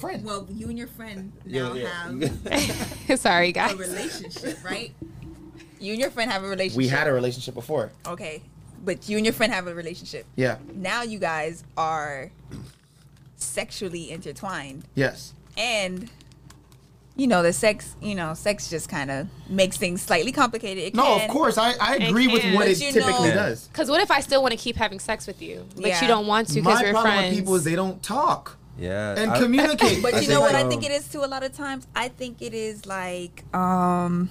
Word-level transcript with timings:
friend. 0.00 0.24
Well, 0.24 0.46
you 0.48 0.68
and 0.68 0.78
your 0.78 0.86
friend 0.86 1.32
now 1.44 1.72
yeah. 1.72 1.88
have 3.08 3.18
Sorry, 3.18 3.48
a 3.48 3.52
guys. 3.52 3.74
relationship, 3.74 4.62
right? 4.64 4.92
You 5.80 5.92
and 5.94 6.00
your 6.00 6.10
friend 6.12 6.30
have 6.30 6.44
a 6.44 6.48
relationship. 6.48 6.76
we 6.78 6.86
had 6.86 7.08
a 7.08 7.12
relationship 7.12 7.54
before. 7.54 7.90
okay, 8.06 8.40
but 8.84 9.08
you 9.08 9.16
and 9.16 9.26
your 9.26 9.32
friend 9.32 9.52
have 9.52 9.66
a 9.66 9.74
relationship. 9.74 10.24
Yeah. 10.36 10.58
Now 10.72 11.02
you 11.02 11.18
guys 11.18 11.64
are 11.76 12.30
sexually 13.38 14.12
intertwined, 14.12 14.84
Yes. 14.94 15.32
and 15.56 16.08
you 17.16 17.26
know 17.26 17.42
the 17.42 17.52
sex. 17.52 17.96
You 18.00 18.14
know, 18.14 18.34
sex 18.34 18.70
just 18.70 18.88
kind 18.88 19.10
of 19.10 19.26
makes 19.50 19.78
things 19.78 20.00
slightly 20.00 20.30
complicated. 20.30 20.84
It 20.84 20.94
No, 20.94 21.16
of 21.16 21.28
course. 21.28 21.58
I, 21.58 21.72
I 21.80 21.96
agree 21.96 22.28
with 22.28 22.44
what 22.54 22.66
But 22.66 22.68
it 22.68 22.76
typically 22.76 23.30
know- 23.30 23.34
does. 23.34 23.66
Because 23.66 23.90
what 23.90 24.00
if 24.00 24.12
I 24.12 24.20
still 24.20 24.42
want 24.42 24.52
to 24.52 24.58
keep 24.58 24.76
having 24.76 25.00
sex 25.00 25.26
with 25.26 25.42
you, 25.42 25.66
but 25.74 25.86
Yeah. 25.86 26.00
you 26.02 26.06
don't 26.06 26.28
want 26.28 26.46
to 26.50 26.54
because 26.54 26.74
My 26.78 26.82
we're 26.84 26.92
problem 26.92 27.14
friends? 27.14 27.30
with 27.34 27.38
people 27.40 27.56
is 27.56 27.64
they 27.64 27.74
don't 27.74 28.00
talk 28.00 28.54
Yeah. 28.78 29.14
and 29.18 29.32
I- 29.32 29.38
communicate. 29.40 30.02
But 30.02 30.22
you 30.22 30.28
know 30.28 30.40
what 30.40 30.54
I 30.54 30.68
think 30.68 30.84
it 30.84 30.90
is 30.92 31.08
too. 31.08 31.24
A 31.24 31.26
lot 31.26 31.42
of 31.42 31.52
times, 31.52 31.86
I 31.96 32.08
think 32.08 32.40
it 32.42 32.54
is 32.54 32.86
like 32.86 33.42
um, 33.54 34.28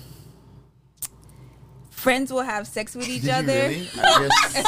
friends 1.90 2.32
will 2.32 2.42
have 2.44 2.68
sex 2.68 2.96
with 2.96 3.08
each 3.10 3.24
Did 3.24 3.32
other. 3.32 3.72
You're 3.72 3.84
sick. 4.50 4.66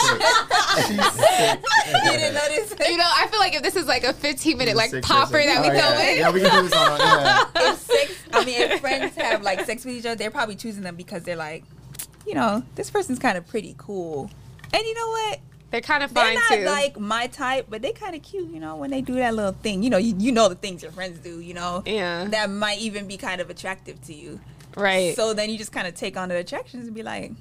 She's 0.87 1.11
sick. 1.13 1.59
you 2.05 2.11
didn't 2.11 2.33
notice? 2.33 2.75
you 2.87 2.97
know, 2.97 3.07
I 3.09 3.27
feel 3.29 3.39
like 3.39 3.53
if 3.55 3.61
this 3.63 3.75
is 3.75 3.85
like 3.85 4.03
a 4.03 4.13
15 4.13 4.57
minute 4.57 4.75
like 4.75 4.89
Sick 4.91 5.03
popper 5.03 5.33
person. 5.33 5.47
that 5.49 5.61
we 5.61 5.67
Oh, 5.69 5.71
go 5.71 5.77
yeah. 5.77 6.09
in, 6.11 6.17
Yeah, 6.19 6.31
we 6.31 6.41
can 6.41 6.51
do 6.63 6.69
this 6.69 6.73
on. 6.77 6.99
Yeah. 6.99 7.45
if 7.55 7.77
sex, 7.79 8.13
I 8.33 8.45
mean, 8.45 8.61
if 8.61 8.81
friends 8.81 9.15
have 9.15 9.41
like 9.43 9.65
sex 9.65 9.85
with 9.85 9.95
each 9.95 10.05
other, 10.05 10.15
they're 10.15 10.31
probably 10.31 10.55
choosing 10.55 10.83
them 10.83 10.95
because 10.95 11.23
they're 11.23 11.35
like, 11.35 11.63
you 12.27 12.33
know, 12.35 12.63
this 12.75 12.89
person's 12.89 13.19
kind 13.19 13.37
of 13.37 13.47
pretty 13.47 13.75
cool, 13.77 14.29
and 14.73 14.83
you 14.83 14.93
know 14.93 15.07
what? 15.07 15.39
They're 15.71 15.81
kind 15.81 16.03
of 16.03 16.11
fine 16.11 16.33
They're 16.35 16.43
not 16.49 16.57
too. 16.59 16.65
like 16.65 16.99
my 16.99 17.27
type, 17.27 17.67
but 17.69 17.81
they 17.81 17.91
kind 17.91 18.15
of 18.15 18.21
cute, 18.23 18.49
you 18.51 18.59
know, 18.59 18.75
when 18.77 18.89
they 18.91 19.01
do 19.01 19.15
that 19.15 19.35
little 19.35 19.51
thing. 19.51 19.83
You 19.83 19.89
know, 19.89 19.97
you, 19.97 20.15
you 20.17 20.31
know 20.31 20.49
the 20.49 20.55
things 20.55 20.81
your 20.83 20.91
friends 20.91 21.19
do, 21.19 21.39
you 21.39 21.53
know, 21.53 21.83
Yeah. 21.85 22.25
that 22.25 22.49
might 22.49 22.79
even 22.79 23.07
be 23.07 23.17
kind 23.17 23.39
of 23.41 23.49
attractive 23.49 24.01
to 24.07 24.13
you. 24.13 24.39
right. 24.75 25.15
So 25.15 25.33
then 25.33 25.49
you 25.49 25.57
just 25.57 25.71
kind 25.71 25.87
of 25.87 25.93
take 25.95 26.17
on 26.17 26.29
the 26.29 26.37
attractions 26.37 26.85
and 26.87 26.95
be 26.95 27.03
like, 27.03 27.31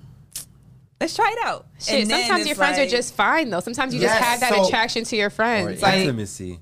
let's 1.01 1.15
try 1.15 1.35
it 1.39 1.47
out. 1.47 1.67
Shit, 1.79 2.01
And 2.03 2.11
sometimes 2.11 2.47
your 2.47 2.57
friends 2.57 2.79
like- 2.79 2.89
are 2.89 2.91
just 2.91 3.15
fine 3.15 3.51
though. 3.51 3.61
Sometimes 3.61 3.95
you 3.95 4.01
Yes, 4.01 4.11
just 4.19 4.25
have 4.25 4.41
that 4.41 4.53
so- 4.55 4.67
attraction 4.67 5.05
to 5.05 5.17
your 5.17 5.29
or 5.29 5.31
friends. 5.31 5.81
Like, 5.83 5.95
intimacy. 6.01 6.61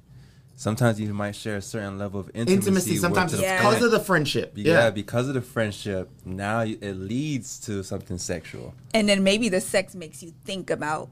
Sometimes 0.58 0.98
you 0.98 1.12
might 1.12 1.34
share 1.36 1.56
a 1.56 1.62
certain 1.62 1.98
level 1.98 2.19
of 2.20 2.28
intimacy. 2.33 2.55
Intimacy. 2.55 2.97
Sometimes 2.97 3.34
it's 3.34 3.42
Yeah. 3.42 3.58
because 3.58 3.75
friend. 3.75 3.84
of 3.86 3.91
the 3.91 4.01
friendship. 4.01 4.53
yeah. 4.55 4.73
Yeah. 4.73 4.91
because 4.91 5.28
of 5.28 5.34
the 5.34 5.42
friendship. 5.42 6.08
Now 6.25 6.61
it 6.61 6.95
leads 6.95 7.58
to 7.61 7.83
something 7.83 8.19
sexual. 8.19 8.75
and 8.95 9.06
then 9.08 9.23
maybe 9.23 9.48
the 9.51 9.61
sex 9.61 9.95
makes 9.95 10.23
you 10.23 10.33
think 10.47 10.70
about 10.70 11.11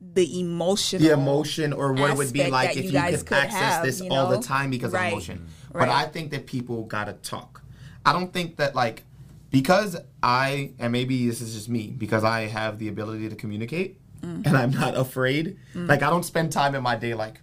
the 0.00 0.40
emotional, 0.40 1.06
the 1.06 1.12
emotion 1.12 1.72
or 1.72 1.92
what 1.92 2.10
it 2.10 2.16
would 2.16 2.32
be 2.32 2.48
like 2.50 2.76
if 2.76 2.84
you 2.84 2.98
you, 3.00 3.16
could 3.16 3.26
could 3.26 3.36
access 3.36 3.74
have, 3.74 3.84
this 3.84 4.00
you 4.00 4.10
all 4.10 4.28
the 4.28 4.38
time 4.40 4.70
because 4.70 4.92
Right. 4.92 5.06
of 5.06 5.12
emotion. 5.12 5.46
But 5.72 5.80
Right. 5.80 5.88
I 5.90 6.04
think 6.06 6.30
that 6.30 6.46
people 6.46 6.84
gotta 6.84 7.14
talk. 7.14 7.62
I 8.06 8.12
don't 8.12 8.32
think 8.32 8.56
that 8.56 8.74
like 8.74 9.02
because 9.50 9.96
I 10.22 10.72
and 10.78 10.92
maybe 10.92 11.26
this 11.26 11.40
is 11.40 11.54
just 11.54 11.68
me 11.68 11.94
because 11.96 12.22
I 12.24 12.46
have 12.46 12.78
the 12.78 12.88
ability 12.88 13.28
to 13.28 13.34
communicate 13.36 13.98
Mm. 14.22 14.46
and 14.46 14.56
I'm 14.56 14.70
not 14.72 14.96
afraid. 14.96 15.56
Like 15.74 16.02
I 16.02 16.10
don't 16.10 16.24
spend 16.24 16.50
time 16.52 16.74
in 16.74 16.82
my 16.82 16.96
day 16.96 17.14
like, 17.14 17.40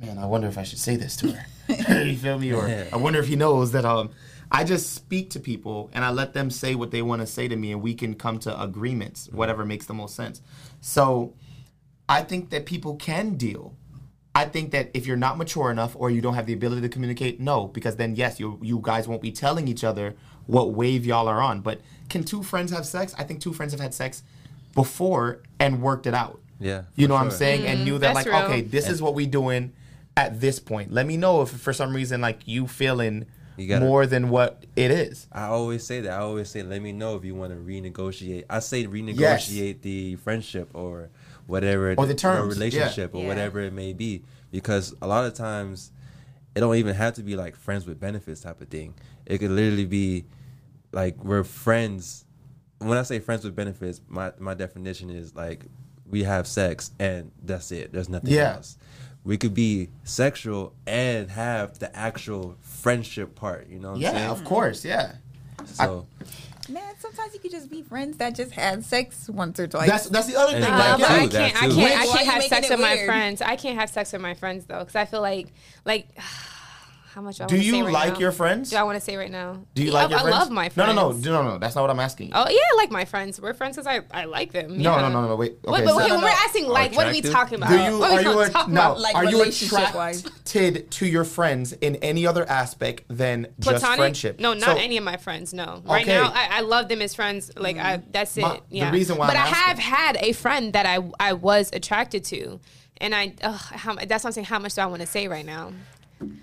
man, 0.00 0.18
I 0.18 0.26
wonder 0.26 0.48
if 0.48 0.58
I 0.58 0.62
should 0.64 0.78
say 0.80 0.96
this 0.96 1.16
to 1.18 1.32
her. 1.32 1.46
you 2.04 2.16
feel 2.16 2.38
me? 2.38 2.52
Or 2.52 2.66
I 2.92 2.96
wonder 2.96 3.18
if 3.20 3.28
he 3.28 3.36
knows 3.36 3.72
that 3.72 3.84
um 3.84 4.10
I 4.54 4.62
just 4.62 4.92
speak 4.94 5.30
to 5.30 5.40
people 5.40 5.90
and 5.92 6.04
I 6.04 6.10
let 6.10 6.32
them 6.32 6.48
say 6.48 6.76
what 6.76 6.92
they 6.92 7.02
want 7.02 7.20
to 7.22 7.26
say 7.26 7.48
to 7.48 7.56
me 7.56 7.72
and 7.72 7.82
we 7.82 7.92
can 7.94 8.14
come 8.14 8.38
to 8.40 8.62
agreements, 8.62 9.28
whatever 9.32 9.64
makes 9.64 9.86
the 9.86 9.94
most 9.94 10.14
sense. 10.14 10.40
So 10.80 11.34
I 12.08 12.22
think 12.22 12.50
that 12.50 12.64
people 12.64 12.94
can 12.94 13.34
deal. 13.34 13.74
I 14.32 14.44
think 14.44 14.70
that 14.70 14.90
if 14.94 15.06
you're 15.06 15.16
not 15.16 15.38
mature 15.38 15.70
enough 15.72 15.96
or 15.96 16.08
you 16.08 16.20
don't 16.20 16.34
have 16.34 16.46
the 16.46 16.52
ability 16.52 16.82
to 16.82 16.88
communicate, 16.88 17.40
no, 17.40 17.66
because 17.66 17.96
then 17.96 18.14
yes, 18.14 18.38
you 18.38 18.58
you 18.62 18.78
guys 18.80 19.08
won't 19.08 19.22
be 19.22 19.32
telling 19.32 19.66
each 19.66 19.82
other 19.84 20.14
what 20.46 20.72
wave 20.72 21.04
y'all 21.04 21.26
are 21.28 21.40
on. 21.40 21.60
But 21.60 21.80
can 22.08 22.22
two 22.22 22.42
friends 22.44 22.70
have 22.70 22.86
sex? 22.86 23.12
I 23.18 23.24
think 23.24 23.40
two 23.40 23.52
friends 23.52 23.72
have 23.72 23.80
had 23.80 23.92
sex 23.94 24.22
before 24.74 25.40
and 25.58 25.82
worked 25.82 26.06
it 26.06 26.14
out. 26.14 26.40
Yeah, 26.60 26.82
You 26.94 27.06
for 27.06 27.08
know 27.08 27.14
what 27.14 27.20
I'm 27.22 27.30
sure. 27.30 27.38
saying? 27.38 27.66
and 27.66 27.84
knew 27.84 27.98
that 27.98 28.12
Mm, 28.12 28.14
that's 28.14 28.26
like, 28.26 28.34
real. 28.34 28.44
okay, 28.52 28.60
this 28.60 28.88
is 28.88 29.02
what 29.02 29.14
we 29.14 29.26
doing 29.26 29.72
at 30.16 30.40
this 30.40 30.58
point. 30.60 30.92
Let 30.92 31.06
me 31.06 31.16
know 31.16 31.42
if 31.42 31.48
for 31.50 31.72
some 31.72 31.92
reason 31.94 32.20
like 32.20 32.46
you 32.46 32.66
feeling 32.68 33.16
You 33.20 33.26
gotta- 33.68 33.84
more 33.84 34.06
than 34.06 34.28
what 34.30 34.64
it 34.76 34.90
is. 34.90 35.26
I 35.32 35.44
always 35.46 35.84
say 35.86 36.00
that. 36.02 36.12
I 36.12 36.18
always 36.22 36.48
say, 36.50 36.62
let 36.62 36.82
me 36.82 36.92
know 36.92 37.16
if 37.16 37.24
you 37.24 37.34
want 37.34 37.52
to 37.52 37.56
renegotiate. 37.58 38.44
I 38.50 38.58
say 38.58 38.84
renegotiate 38.86 39.82
the 39.82 40.16
friendship 40.16 40.70
or 40.74 41.08
whatever, 41.46 41.94
Or 41.96 42.06
the 42.06 42.14
terms, 42.14 42.56
yeah. 42.56 42.60
relationship 42.64 43.14
or 43.14 43.22
Yeah. 43.22 43.28
whatever 43.28 43.60
it 43.60 43.72
may 43.72 43.92
be. 43.92 44.22
Because 44.50 44.94
a 45.02 45.06
lot 45.06 45.24
of 45.24 45.34
times, 45.34 45.92
it 46.54 46.60
don't 46.60 46.76
even 46.76 46.94
have 46.94 47.14
to 47.14 47.22
be 47.22 47.36
like 47.36 47.56
friends 47.56 47.86
with 47.86 47.98
benefits 48.00 48.40
type 48.40 48.60
of 48.60 48.68
thing. 48.68 48.94
It 49.26 49.38
could 49.38 49.50
literally 49.50 49.86
be 49.86 50.24
like 50.92 51.22
we're 51.24 51.44
friends. 51.44 52.24
When 52.78 52.96
I 52.98 53.02
say 53.02 53.18
friends 53.18 53.44
with 53.44 53.56
benefits, 53.56 54.00
my 54.08 54.32
my 54.38 54.54
definition 54.54 55.10
is 55.10 55.34
like 55.34 55.66
we 56.08 56.22
have 56.24 56.46
sex 56.46 56.90
and 56.98 57.30
that's 57.42 57.72
it. 57.72 57.92
There's 57.92 58.08
nothing 58.08 58.30
Yeah. 58.32 58.54
else. 58.56 58.76
We 59.24 59.38
could 59.38 59.54
be 59.54 59.88
sexual 60.04 60.74
and 60.86 61.30
have 61.30 61.78
the 61.78 61.94
actual 61.96 62.56
friendship 62.60 63.34
part. 63.34 63.68
You 63.68 63.78
know 63.78 63.90
what 63.90 63.96
I'm 63.96 64.02
Yeah, 64.02 64.10
saying? 64.12 64.30
of 64.30 64.44
course, 64.44 64.84
yeah. 64.84 65.12
So 65.64 66.06
Man, 66.68 66.82
sometimes 66.98 67.34
you 67.34 67.40
could 67.40 67.50
just 67.50 67.70
be 67.70 67.82
friends 67.82 68.16
that 68.18 68.34
just 68.34 68.52
had 68.52 68.84
sex 68.84 69.28
once 69.28 69.58
or 69.60 69.66
twice. 69.66 69.88
That's 69.88 70.08
that's 70.08 70.26
the 70.26 70.36
other 70.36 70.52
thing. 70.52 70.62
And- 70.62 70.72
Uh, 70.74 70.78
Like, 70.78 70.98
but 70.98 71.00
yeah, 71.00 71.14
I 71.14 71.20
too, 71.24 71.28
that 71.28 71.52
can't. 71.52 71.56
I 71.56 71.74
can't. 71.74 72.00
I 72.00 72.06
can't 72.06 72.26
have 72.28 72.42
sex 72.44 72.66
it 72.66 72.70
with 72.72 72.80
my 72.80 73.04
friends. 73.04 73.42
I 73.42 73.56
can't 73.56 73.78
have 73.78 73.90
sex 73.90 74.12
with 74.12 74.22
my 74.22 74.34
friends 74.34 74.64
though, 74.66 74.78
because 74.80 74.94
I 74.96 75.04
feel 75.04 75.20
like, 75.20 75.48
like, 75.84 76.06
how 77.14 77.20
much 77.20 77.36
do 77.36 77.44
I 77.44 77.46
do 77.46 77.54
wanna 77.54 77.62
say 77.62 77.76
you 77.76 77.84
right 77.84 77.92
like 77.92 78.12
now? 78.14 78.18
your 78.18 78.32
friends? 78.32 78.70
Do 78.70 78.76
I 78.76 78.82
want 78.82 78.96
to 78.96 79.00
say 79.00 79.16
right 79.16 79.30
now? 79.30 79.64
Do 79.74 79.82
you 79.82 79.88
Yeah, 79.92 79.94
like 79.94 80.10
your 80.10 80.18
I, 80.18 80.22
friends? 80.22 80.36
I 80.36 80.38
love 80.40 80.50
my 80.50 80.68
friends. 80.68 80.94
no, 80.96 81.10
no, 81.10 81.12
no, 81.12 81.42
no, 81.42 81.50
no. 81.52 81.58
That's 81.58 81.76
not 81.76 81.82
what 81.82 81.90
I'm 81.90 82.00
asking. 82.00 82.32
Oh 82.34 82.48
yeah, 82.48 82.58
I 82.72 82.76
like 82.76 82.90
my 82.90 83.04
friends. 83.04 83.40
We're 83.40 83.54
friends 83.54 83.76
because 83.76 83.86
I, 83.86 84.00
I 84.10 84.24
like 84.24 84.50
them. 84.52 84.78
No, 84.78 84.96
yeah. 84.96 85.02
no, 85.02 85.08
no, 85.22 85.28
no. 85.28 85.36
Wait. 85.36 85.52
Okay. 85.64 85.70
Wait, 85.72 85.84
but 85.84 85.90
so- 85.90 85.98
okay, 86.00 86.08
no, 86.08 86.14
when 86.16 86.20
no. 86.22 86.26
we're 86.26 86.32
asking 86.46 86.66
like, 86.68 86.96
what 86.96 87.06
are 87.06 87.12
we 87.12 87.20
talking 87.22 87.58
about? 87.58 87.68
do 87.70 87.76
you 87.78 87.98
What 88.00 88.10
are 88.12 88.22
you 88.22 88.40
a, 88.40 88.48
no? 88.50 88.60
about? 88.64 89.00
Like 89.00 89.14
are 89.14 89.24
you 89.24 89.42
attracted 89.42 90.90
to 90.90 91.06
your 91.06 91.24
friends 91.24 91.72
in 91.74 91.96
any 91.96 92.26
other 92.26 92.48
aspect 92.48 93.04
than 93.08 93.46
just 93.60 93.76
Platonic? 93.80 93.98
friendship? 93.98 94.40
No, 94.40 94.52
not 94.54 94.76
So- 94.76 94.82
any 94.82 94.96
of 94.96 95.04
my 95.04 95.16
friends. 95.16 95.54
No, 95.54 95.82
right 95.84 96.02
Okay. 96.02 96.14
now 96.14 96.32
I, 96.34 96.48
I 96.58 96.60
love 96.60 96.88
them 96.88 97.00
as 97.00 97.14
friends. 97.14 97.50
Like 97.56 97.76
I, 97.76 98.02
that's 98.10 98.36
it. 98.36 98.42
My- 98.42 98.60
the 98.70 98.90
reason 98.90 99.16
why 99.18 99.28
but 99.28 99.36
I'm 99.36 99.44
I 99.44 99.48
have 99.48 99.78
had 99.78 100.16
a 100.16 100.32
friend 100.32 100.72
that 100.72 100.86
I 100.86 100.98
I 101.20 101.32
was 101.34 101.70
attracted 101.72 102.24
to, 102.26 102.60
and 102.98 103.14
I 103.14 103.34
ugh, 103.42 103.54
how, 103.60 103.94
that's 103.94 104.24
what 104.24 104.26
I'm 104.26 104.32
saying. 104.32 104.46
How 104.46 104.58
much 104.58 104.74
do 104.74 104.80
I 104.82 104.86
want 104.86 105.00
to 105.00 105.06
say 105.06 105.28
right 105.28 105.46
now? 105.46 105.72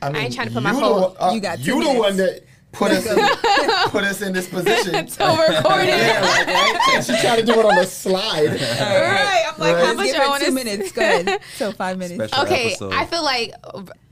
I, 0.01 0.11
mean, 0.11 0.21
ain't 0.23 0.33
trying 0.35 0.47
to 0.47 0.53
put 0.53 0.63
my 0.63 0.71
you 0.71 0.79
whole- 0.79 0.95
the 0.95 1.01
one- 1.07 1.15
uh, 1.19 1.33
You 1.33 1.39
got 1.41 1.59
two 1.59 1.63
you 1.77 1.83
the 1.93 1.99
one 1.99 2.17
that 2.17 2.43
put 2.71 2.91
us 2.91 3.05
in, 3.05 3.17
put 3.91 4.03
us 4.03 4.21
in 4.21 4.31
this 4.33 4.47
position. 4.47 5.07
So 5.09 5.25
recorded. 5.35 5.87
yeah, 5.89 6.21
like, 6.21 6.47
right? 6.47 7.03
She 7.05 7.15
tried 7.19 7.37
to 7.37 7.45
do 7.45 7.53
it 7.59 7.65
on 7.65 7.75
the 7.75 7.85
slide. 7.85 8.47
right. 8.49 9.45
I'm 9.47 9.59
like, 9.59 9.75
Right. 9.75 9.75
how 9.75 9.93
Let's 9.93 9.97
much 9.97 10.05
give 10.07 10.15
do 10.15 10.21
I 10.21 10.23
her 10.23 10.29
want 10.29 10.43
two 10.43 10.49
to 10.49 10.55
minutes. 10.55 10.91
Go 10.91 11.01
ahead. 11.01 11.41
So 11.57 11.71
five 11.73 11.97
minutes. 11.97 12.31
Special 12.31 12.45
okay 12.45 12.67
episode. 12.67 12.93
i 12.93 13.05
feel 13.05 13.23
like 13.23 13.51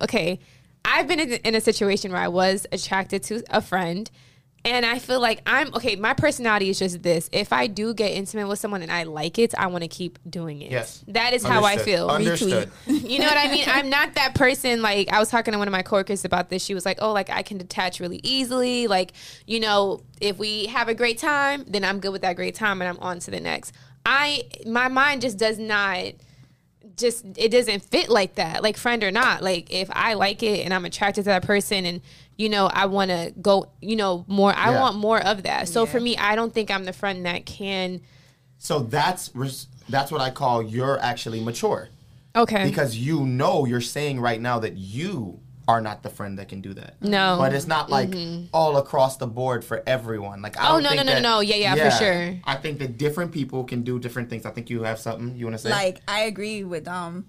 okay 0.01 0.39
i've 0.85 1.07
been 1.07 1.19
in, 1.19 1.31
in 1.33 1.55
a 1.55 1.61
situation 1.61 2.11
where 2.11 2.21
i 2.21 2.27
was 2.27 2.65
attracted 2.71 3.21
to 3.23 3.43
a 3.49 3.61
friend 3.61 4.09
and 4.65 4.85
i 4.85 4.99
feel 4.99 5.19
like 5.19 5.41
i'm 5.45 5.73
okay 5.73 5.95
my 5.95 6.13
personality 6.13 6.69
is 6.69 6.79
just 6.79 7.01
this 7.01 7.29
if 7.31 7.53
i 7.53 7.65
do 7.67 7.93
get 7.93 8.09
intimate 8.11 8.47
with 8.47 8.59
someone 8.59 8.81
and 8.81 8.91
i 8.91 9.03
like 9.03 9.39
it 9.39 9.53
i 9.57 9.67
want 9.67 9.83
to 9.83 9.87
keep 9.87 10.19
doing 10.29 10.61
it 10.61 10.71
Yes. 10.71 11.03
that 11.07 11.33
is 11.33 11.43
how 11.45 11.63
i 11.63 11.77
feel 11.77 12.09
Understood. 12.09 12.69
you 12.87 13.19
know 13.19 13.25
what 13.25 13.37
I 13.37 13.49
mean? 13.51 13.65
I'm 13.67 13.89
not 13.89 14.15
that 14.15 14.35
person. 14.35 14.81
Like 14.81 15.11
I 15.11 15.19
was 15.19 15.29
talking 15.29 15.51
to 15.53 15.57
one 15.57 15.67
of 15.67 15.71
my 15.71 15.81
coworkers 15.81 16.25
about 16.25 16.49
this. 16.49 16.63
She 16.63 16.73
was 16.73 16.85
like, 16.85 16.97
"Oh, 17.01 17.11
like 17.13 17.29
I 17.29 17.41
can 17.41 17.57
detach 17.57 17.99
really 17.99 18.19
easily. 18.23 18.87
Like 18.87 19.13
you 19.47 19.59
know, 19.59 20.01
if 20.19 20.37
we 20.37 20.65
have 20.67 20.87
a 20.89 20.93
great 20.93 21.17
time, 21.17 21.63
then 21.67 21.83
I'm 21.83 21.99
good 21.99 22.11
with 22.11 22.21
that 22.23 22.35
great 22.35 22.55
time, 22.55 22.81
and 22.81 22.89
I'm 22.89 22.99
on 22.99 23.19
to 23.19 23.31
the 23.31 23.39
next." 23.39 23.73
I 24.05 24.43
my 24.65 24.87
mind 24.87 25.21
just 25.21 25.37
does 25.37 25.57
not 25.59 26.13
just 26.95 27.25
it 27.37 27.49
doesn't 27.51 27.83
fit 27.83 28.09
like 28.09 28.35
that 28.35 28.63
like 28.63 28.77
friend 28.77 29.03
or 29.03 29.11
not 29.11 29.41
like 29.43 29.71
if 29.71 29.89
i 29.91 30.13
like 30.13 30.41
it 30.43 30.63
and 30.65 30.73
i'm 30.73 30.85
attracted 30.85 31.21
to 31.23 31.25
that 31.29 31.43
person 31.43 31.85
and 31.85 32.01
you 32.37 32.47
know 32.49 32.67
i 32.73 32.85
want 32.85 33.11
to 33.11 33.33
go 33.41 33.67
you 33.81 33.95
know 33.95 34.23
more 34.27 34.53
i 34.55 34.71
Yeah. 34.71 34.79
want 34.79 34.95
more 34.97 35.21
of 35.21 35.43
that 35.43 35.67
so 35.67 35.83
Yeah. 35.83 35.91
for 35.91 35.99
me 35.99 36.17
i 36.17 36.35
don't 36.35 36.53
think 36.53 36.71
i'm 36.71 36.85
the 36.85 36.93
friend 36.93 37.25
that 37.25 37.45
can 37.45 38.01
So 38.57 38.79
that's 38.79 39.31
that's 39.89 40.11
what 40.11 40.21
I 40.21 40.29
call 40.29 40.61
you're 40.63 40.99
actually 40.99 41.41
mature 41.41 41.89
okay 42.35 42.63
because 42.63 42.95
you 42.97 43.25
know 43.25 43.65
you're 43.65 43.81
saying 43.81 44.19
right 44.19 44.39
now 44.39 44.59
that 44.59 44.77
you 44.77 45.39
are 45.69 45.79
not 45.81 46.01
the 46.01 46.09
friend 46.09 46.39
that 46.39 46.49
can 46.49 46.61
do 46.61 46.73
that. 46.73 46.95
No. 46.99 47.37
but 47.37 47.53
it's 47.53 47.67
not 47.67 47.91
like 47.91 48.11
all 48.51 48.77
across 48.77 49.17
the 49.17 49.27
board 49.27 49.63
for 49.63 49.83
everyone. 49.85 50.41
Like 50.41 50.57
I 50.59 50.69
Oh, 50.69 50.73
don't 50.73 50.83
no, 50.83 50.89
think 50.89 50.97
no, 51.01 51.03
no, 51.03 51.13
that- 51.13 51.21
no. 51.21 51.39
Yeah, 51.41 51.55
yeah, 51.57 51.75
for 51.89 52.03
sure. 52.03 52.39
I 52.43 52.55
think 52.55 52.79
that 52.79 52.97
different 52.97 53.31
people 53.31 53.63
can 53.63 53.83
do 53.83 53.99
different 53.99 54.31
things. 54.31 54.47
I 54.47 54.49
think 54.49 54.71
you 54.71 54.81
have 54.81 54.97
something 54.97 55.37
you 55.37 55.45
want 55.45 55.57
to 55.57 55.61
say. 55.61 55.69
Like 55.69 56.01
I 56.07 56.21
agree 56.21 56.63
with 56.63 56.87
um 56.87 57.27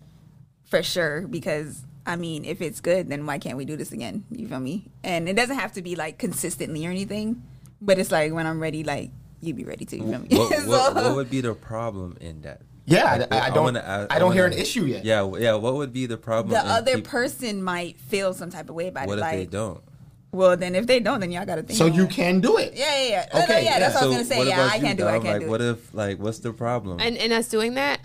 for 0.65 0.83
sure 0.83 1.29
because 1.29 1.85
I 2.07 2.17
mean 2.17 2.47
if 2.47 2.63
it's 2.63 2.81
good 2.81 3.09
then 3.11 3.27
why 3.27 3.39
can't 3.39 3.59
we 3.59 3.67
do 3.67 3.77
this 3.77 3.93
again? 3.93 4.25
You 4.31 4.49
feel 4.49 4.59
me? 4.61 4.87
And 5.05 5.29
it 5.29 5.37
doesn't 5.37 5.59
have 5.59 5.73
to 5.75 5.83
be 5.83 5.95
like 5.95 6.17
consistently 6.19 6.87
or 6.87 6.91
anything, 6.91 7.43
but 7.83 7.99
it's 7.99 8.11
like 8.11 8.33
when 8.33 8.47
I'm 8.47 8.59
ready, 8.59 8.85
like 8.85 9.11
you'd 9.43 9.57
be 9.57 9.65
ready 9.65 9.85
to. 9.85 9.97
You 9.97 10.03
feel 10.11 10.19
me? 10.21 10.29
what, 10.31 10.51
what, 10.67 10.93
So- 10.95 10.95
what 10.95 11.15
would 11.15 11.31
be 11.31 11.43
the 11.43 11.53
problem 11.55 12.17
in 12.23 12.41
that? 12.41 12.63
Yeah, 12.91 13.27
I, 13.31 13.37
I, 13.37 13.39
I 13.41 13.47
I 13.47 13.51
don't. 13.51 13.65
wanna 13.65 13.79
ask- 13.81 14.13
I 14.13 14.17
I 14.17 14.19
don't 14.19 14.33
hear 14.33 14.45
an 14.47 14.51
wanna- 14.51 14.63
issue 14.63 14.85
yet. 14.85 15.05
Yeah, 15.05 15.31
yeah. 15.39 15.55
What 15.55 15.75
would 15.75 15.93
be 15.93 16.07
the 16.07 16.17
problem? 16.17 16.53
The 16.53 16.59
other 16.71 16.97
peop- 16.97 17.05
person 17.07 17.63
might 17.63 17.99
feel 18.01 18.35
some 18.35 18.51
type 18.51 18.69
of 18.69 18.75
way 18.75 18.89
about 18.89 19.07
What 19.07 19.15
it. 19.19 19.21
if 19.21 19.23
like, 19.23 19.37
they 19.39 19.47
don't? 19.47 19.81
well, 20.33 20.57
then 20.57 20.75
if 20.75 20.87
they 20.87 21.01
don't, 21.01 21.21
then 21.21 21.31
y'all 21.31 21.45
got 21.47 21.57
to 21.57 21.63
think. 21.63 21.77
So 21.79 21.87
you 21.87 22.05
it. 22.05 22.11
can 22.11 22.41
do 22.41 22.57
it. 22.57 22.73
Yeah, 22.75 23.03
yeah, 23.03 23.09
yeah. 23.09 23.27
No, 23.33 23.39
no, 23.39 23.45
Okay, 23.47 23.65
yeah, 23.65 23.79
that's 23.79 23.95
yeah. 23.95 24.01
what 24.01 24.05
I 24.05 24.07
was 24.19 24.29
gonna 24.29 24.43
say. 24.45 24.49
Yeah, 24.49 24.69
I 24.73 24.79
can't 24.81 24.99
do 24.99 25.07
it. 25.07 25.09
I 25.09 25.13
can't 25.21 25.25
like, 25.25 25.41
do 25.43 25.49
what 25.51 25.61
if 25.61 25.95
like 25.95 26.19
what's 26.19 26.39
the 26.41 26.53
problem? 26.53 26.99
and 27.01 27.17
and 27.17 27.33
us 27.33 27.49
doing 27.49 27.75
that, 27.75 28.01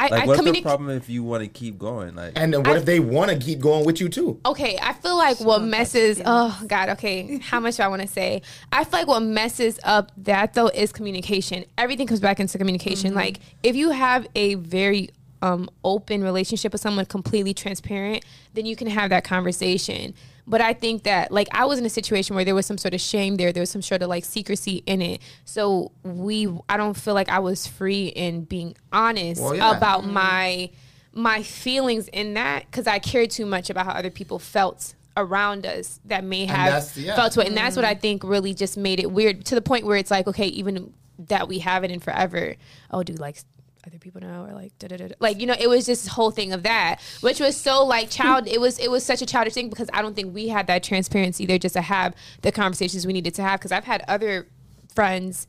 I, 0.00 0.08
like, 0.08 0.22
I 0.22 0.26
what's 0.26 0.42
the 0.42 0.62
problem 0.62 0.88
if 0.88 1.10
you 1.10 1.22
want 1.22 1.42
to 1.42 1.48
keep 1.48 1.78
going? 1.78 2.14
Like, 2.14 2.32
And 2.34 2.54
then 2.54 2.62
what 2.62 2.76
if 2.78 2.86
they 2.86 3.00
want 3.00 3.30
to 3.30 3.38
keep 3.38 3.60
going 3.60 3.84
with 3.84 4.00
you 4.00 4.08
too? 4.08 4.40
Okay, 4.46 4.78
I 4.80 4.94
feel 4.94 5.14
like 5.14 5.38
what 5.40 5.62
messes. 5.62 6.22
Oh 6.24 6.58
God. 6.66 6.88
Okay, 6.90 7.38
how 7.38 7.60
much 7.60 7.76
do 7.76 7.82
I 7.82 7.88
want 7.88 8.00
to 8.00 8.08
say? 8.08 8.40
I 8.72 8.84
feel 8.84 9.00
like 9.00 9.08
what 9.08 9.20
messes 9.20 9.78
up 9.84 10.10
that 10.16 10.54
though 10.54 10.68
is 10.68 10.90
communication. 10.90 11.66
Everything 11.76 12.06
comes 12.06 12.20
back 12.20 12.40
into 12.40 12.56
communication. 12.56 13.14
Like 13.14 13.40
if 13.62 13.76
you 13.76 13.90
have 13.90 14.26
a 14.34 14.54
very 14.54 15.10
um, 15.42 15.68
open 15.84 16.22
relationship 16.22 16.72
with 16.72 16.80
someone, 16.80 17.04
completely 17.04 17.52
transparent, 17.52 18.24
then 18.54 18.64
you 18.64 18.76
can 18.76 18.86
have 18.86 19.10
that 19.10 19.24
conversation. 19.24 20.14
But 20.50 20.60
I 20.60 20.72
think 20.74 21.04
that 21.04 21.30
like 21.30 21.48
I 21.52 21.64
was 21.64 21.78
in 21.78 21.86
a 21.86 21.90
situation 21.90 22.34
where 22.34 22.44
there 22.44 22.56
was 22.56 22.66
some 22.66 22.76
sort 22.76 22.92
of 22.92 23.00
shame 23.00 23.36
there. 23.36 23.52
There 23.52 23.60
was 23.62 23.70
some 23.70 23.82
sort 23.82 24.02
of 24.02 24.08
like 24.08 24.24
secrecy 24.24 24.82
in 24.84 25.00
it. 25.00 25.22
So 25.44 25.92
we, 26.02 26.48
I 26.68 26.76
don't 26.76 26.94
feel 26.94 27.14
like 27.14 27.28
I 27.28 27.38
was 27.38 27.68
free 27.68 28.06
in 28.08 28.42
being 28.42 28.76
honest 28.92 29.40
Well, 29.40 29.54
yeah. 29.54 29.76
about 29.76 30.02
mm-hmm. 30.02 30.12
my 30.14 30.70
my 31.12 31.42
feelings 31.42 32.08
in 32.08 32.34
that 32.34 32.66
because 32.66 32.86
I 32.86 32.98
cared 32.98 33.30
too 33.30 33.46
much 33.46 33.70
about 33.70 33.86
how 33.86 33.92
other 33.92 34.10
people 34.10 34.38
felt 34.38 34.94
around 35.16 35.66
us 35.66 36.00
that 36.04 36.24
may 36.24 36.46
have 36.46 36.90
yeah. 36.96 37.14
felt 37.14 37.32
to 37.32 37.40
it. 37.40 37.48
And 37.48 37.56
that's 37.56 37.76
what 37.76 37.84
I 37.84 37.94
mm-hmm. 37.94 38.00
think 38.00 38.24
really 38.24 38.54
just 38.54 38.76
made 38.76 39.00
it 39.00 39.10
weird 39.10 39.44
to 39.46 39.54
the 39.54 39.62
point 39.62 39.86
where 39.86 39.96
it's 39.96 40.10
like, 40.10 40.26
okay, 40.26 40.46
even 40.46 40.92
that 41.28 41.48
we 41.48 41.58
have 41.60 41.84
it 41.84 41.90
in 41.90 42.00
forever. 42.00 42.56
Oh, 42.90 43.02
do 43.02 43.12
like 43.14 43.38
other 43.86 43.98
people 43.98 44.20
know 44.20 44.44
or 44.44 44.52
like 44.52 44.76
da 44.78 44.88
da 44.88 44.96
da 44.96 45.08
da. 45.08 45.14
like 45.20 45.40
you 45.40 45.46
know 45.46 45.54
it 45.58 45.68
was 45.68 45.86
just 45.86 46.04
this 46.04 46.12
whole 46.12 46.30
thing 46.30 46.52
of 46.52 46.62
that 46.64 47.00
which 47.20 47.40
was 47.40 47.56
so 47.56 47.84
like 47.84 48.10
child 48.10 48.46
it 48.46 48.60
was 48.60 48.78
it 48.78 48.90
was 48.90 49.04
such 49.04 49.22
a 49.22 49.26
childish 49.26 49.54
thing 49.54 49.70
because 49.70 49.88
i 49.94 50.02
don't 50.02 50.14
think 50.14 50.34
we 50.34 50.48
had 50.48 50.66
that 50.66 50.82
transparency 50.82 51.46
there 51.46 51.58
just 51.58 51.74
to 51.74 51.80
have 51.80 52.14
the 52.42 52.52
conversations 52.52 53.06
we 53.06 53.12
needed 53.12 53.34
to 53.34 53.42
have 53.42 53.58
because 53.58 53.72
i've 53.72 53.84
had 53.84 54.04
other 54.06 54.46
friends 54.94 55.46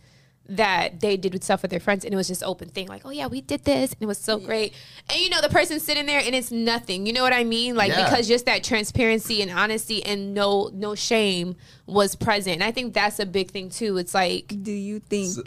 that 0.47 0.99
they 1.01 1.15
did 1.17 1.33
with 1.33 1.43
stuff 1.43 1.61
with 1.61 1.71
their 1.71 1.79
friends 1.79 2.03
and 2.03 2.13
it 2.13 2.17
was 2.17 2.27
just 2.27 2.43
open 2.43 2.67
thing 2.67 2.87
like 2.87 3.01
oh 3.05 3.09
yeah 3.09 3.27
we 3.27 3.41
did 3.41 3.63
this 3.63 3.91
and 3.93 4.01
it 4.01 4.05
was 4.05 4.17
so 4.17 4.37
great 4.37 4.73
and 5.09 5.19
you 5.21 5.29
know 5.29 5.39
the 5.41 5.47
person 5.49 5.79
sitting 5.79 6.05
there 6.05 6.19
and 6.25 6.33
it's 6.33 6.51
nothing 6.51 7.05
you 7.05 7.13
know 7.13 7.21
what 7.23 7.31
i 7.33 7.43
mean 7.43 7.75
like 7.75 7.89
Yeah. 7.89 8.09
because 8.09 8.27
just 8.27 8.45
that 8.47 8.63
transparency 8.63 9.41
and 9.41 9.51
honesty 9.51 10.03
and 10.05 10.33
no 10.33 10.69
no 10.73 10.95
shame 10.95 11.55
was 11.85 12.15
present 12.15 12.55
and 12.55 12.63
i 12.63 12.71
think 12.71 12.93
that's 12.93 13.19
a 13.19 13.25
big 13.25 13.51
thing 13.51 13.69
too 13.69 13.97
it's 13.97 14.13
like 14.13 14.47
Do 14.63 14.71
you 14.71 14.99
think 14.99 15.37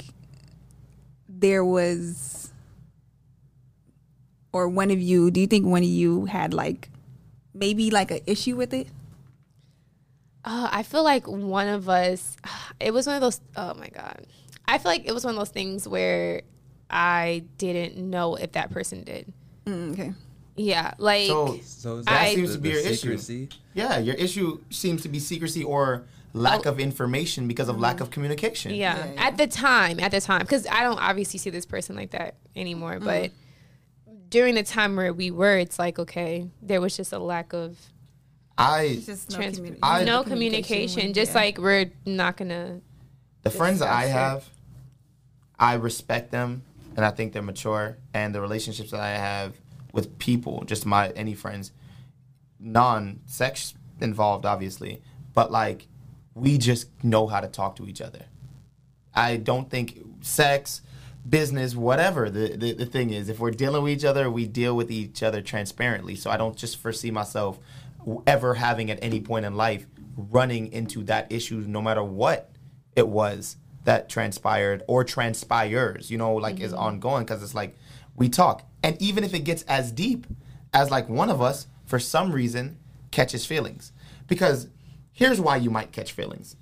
there 1.29 1.65
was, 1.65 2.51
or 4.55 4.69
one 4.69 4.91
of 4.91 5.01
you? 5.01 5.31
Do 5.31 5.41
you 5.41 5.47
think 5.47 5.67
one 5.67 5.83
of 5.83 5.89
you 5.89 6.27
had 6.27 6.55
like, 6.55 6.89
maybe 7.53 7.91
like 7.91 8.11
an 8.11 8.21
issue 8.27 8.57
with 8.57 8.73
it? 8.73 8.87
Uh, 10.45 10.69
I 10.71 10.83
feel 10.83 11.03
like 11.03 11.27
one 11.27 11.69
of 11.69 11.89
us, 11.89 12.37
it 12.81 12.93
was 12.93 13.07
one 13.07 13.17
of 13.17 13.21
those, 13.23 13.41
oh 13.57 13.75
my 13.75 13.89
God. 13.89 14.27
I 14.67 14.79
feel 14.79 14.91
like 14.93 15.07
it 15.07 15.13
was 15.13 15.25
one 15.25 15.35
of 15.35 15.39
those 15.39 15.51
things 15.51 15.87
where 15.89 16.43
I 16.89 17.45
didn't 17.59 17.97
know 17.99 18.37
if 18.37 18.53
that 18.53 18.71
person 18.71 19.03
did. 19.05 19.33
Mm, 19.67 19.93
okay. 19.93 20.13
Yeah. 20.57 20.95
Like, 20.99 21.27
So 21.27 21.59
so 21.65 22.03
that 22.03 22.13
I- 22.23 22.35
seems 22.35 22.51
the- 22.51 22.57
to 22.57 22.61
be 22.63 22.69
your 22.71 22.83
secrecy? 22.83 23.43
issue. 23.45 23.59
Yeah, 23.75 23.99
your 23.99 24.15
issue 24.15 24.61
seems 24.71 25.03
to 25.03 25.09
be 25.09 25.19
secrecy 25.19 25.65
or 25.65 26.05
lack 26.33 26.65
of 26.67 26.79
information 26.81 27.49
because 27.49 27.69
of 27.69 27.79
lack 27.81 28.01
of 28.01 28.11
communication. 28.11 28.71
Mm-hmm. 28.73 28.81
yeah, 28.81 28.99
Yeah, 29.07 29.13
yeah. 29.15 29.27
At 29.27 29.37
the 29.37 29.47
time, 29.47 29.99
at 30.01 30.11
the 30.13 30.21
time, 30.21 30.41
because 30.43 30.67
I 30.69 30.83
don't 30.83 30.99
obviously 31.01 31.39
see 31.39 31.51
this 31.51 31.67
person 31.67 31.97
like 31.97 32.11
that 32.13 32.35
anymore, 32.55 32.95
Mm-hmm. 32.95 33.05
but 33.05 33.31
during 34.35 34.57
the 34.57 34.65
time 34.65 34.97
where 34.97 35.13
we 35.13 35.31
were, 35.31 35.57
it's 35.57 35.79
like, 35.79 35.97
okay, 35.97 36.49
there 36.61 36.81
was 36.81 36.97
just 36.97 37.13
a 37.13 37.19
lack 37.21 37.53
of 37.53 37.79
I 38.59 38.83
It's 38.83 39.07
just 39.07 39.31
no, 39.31 39.37
trans- 39.37 39.61
communi- 39.61 39.79
I- 39.81 40.03
no 40.03 40.25
communication 40.25 40.89
communication. 40.89 41.13
Just 41.13 41.31
yeah. 41.31 41.39
like 41.41 41.59
we're 41.59 41.93
not 42.05 42.37
gonna. 42.37 42.81
the 43.43 43.51
friends 43.51 43.79
that 43.79 43.91
I 43.91 44.07
it. 44.07 44.11
have, 44.11 44.49
I 45.57 45.75
respect 45.75 46.33
them 46.33 46.65
and 46.97 47.05
I 47.05 47.13
think 47.13 47.33
they're 47.33 47.43
mature. 47.43 47.99
And 48.13 48.35
the 48.35 48.41
relationships 48.41 48.91
that 48.91 48.99
I 48.99 49.11
have 49.11 49.55
with 49.93 50.19
people, 50.19 50.65
just 50.65 50.85
my 50.85 51.11
any 51.11 51.35
friends, 51.35 51.71
non-sex 52.59 53.75
involved, 54.01 54.45
obviously, 54.45 55.01
but 55.33 55.53
like 55.53 55.87
we 56.35 56.59
just 56.59 56.89
know 57.05 57.29
how 57.29 57.39
to 57.41 57.47
talk 57.47 57.77
to 57.77 57.87
each 57.87 58.01
other. 58.01 58.25
I 59.15 59.37
don't 59.37 59.71
think 59.71 60.01
sex, 60.23 60.83
business, 61.29 61.75
whatever 61.75 62.31
the, 62.31 62.57
the, 62.57 62.73
the 62.73 62.87
thing 62.87 63.11
is, 63.11 63.29
if 63.29 63.39
we're 63.39 63.51
dealing 63.51 63.83
with 63.83 63.93
each 63.93 64.05
other, 64.05 64.31
we 64.31 64.47
deal 64.47 64.77
with 64.77 64.91
each 64.91 65.23
other 65.23 65.41
transparently. 65.41 66.15
So 66.17 66.31
I 66.31 66.37
don't 66.37 66.57
just 66.57 66.79
foresee 66.79 67.11
myself 67.11 67.59
ever 68.27 68.55
having 68.55 68.91
at 68.91 68.99
any 69.03 69.21
point 69.21 69.47
in 69.47 69.57
life 69.57 69.87
running 70.17 70.73
into 70.73 71.03
that 71.05 71.31
issue, 71.33 71.65
no 71.67 71.81
matter 71.81 72.05
what 72.05 72.51
it 72.95 73.09
was 73.09 73.57
that 73.85 74.09
transpired 74.09 74.83
or 74.87 75.05
transpires, 75.05 76.11
you 76.11 76.19
know, 76.19 76.35
like 76.35 76.61
is 76.61 76.73
mm-hmm. 76.73 76.83
ongoing 76.83 77.25
because 77.25 77.43
it's 77.43 77.55
like 77.55 77.77
we 78.15 78.29
talk. 78.29 78.67
And 78.83 79.01
even 79.01 79.25
if 79.25 79.35
it 79.35 79.41
gets 79.41 79.63
as 79.63 79.91
deep 79.91 80.27
as 80.73 80.91
like 80.91 81.09
one 81.09 81.31
of 81.31 81.41
us, 81.41 81.67
for 81.87 81.99
some 81.99 82.33
reason, 82.33 82.79
catches 83.11 83.47
feelings. 83.47 83.93
Because 84.27 84.69
here's 85.13 85.41
why 85.41 85.57
you 85.57 85.71
might 85.71 85.93
catch 85.93 86.13
feelings 86.13 86.57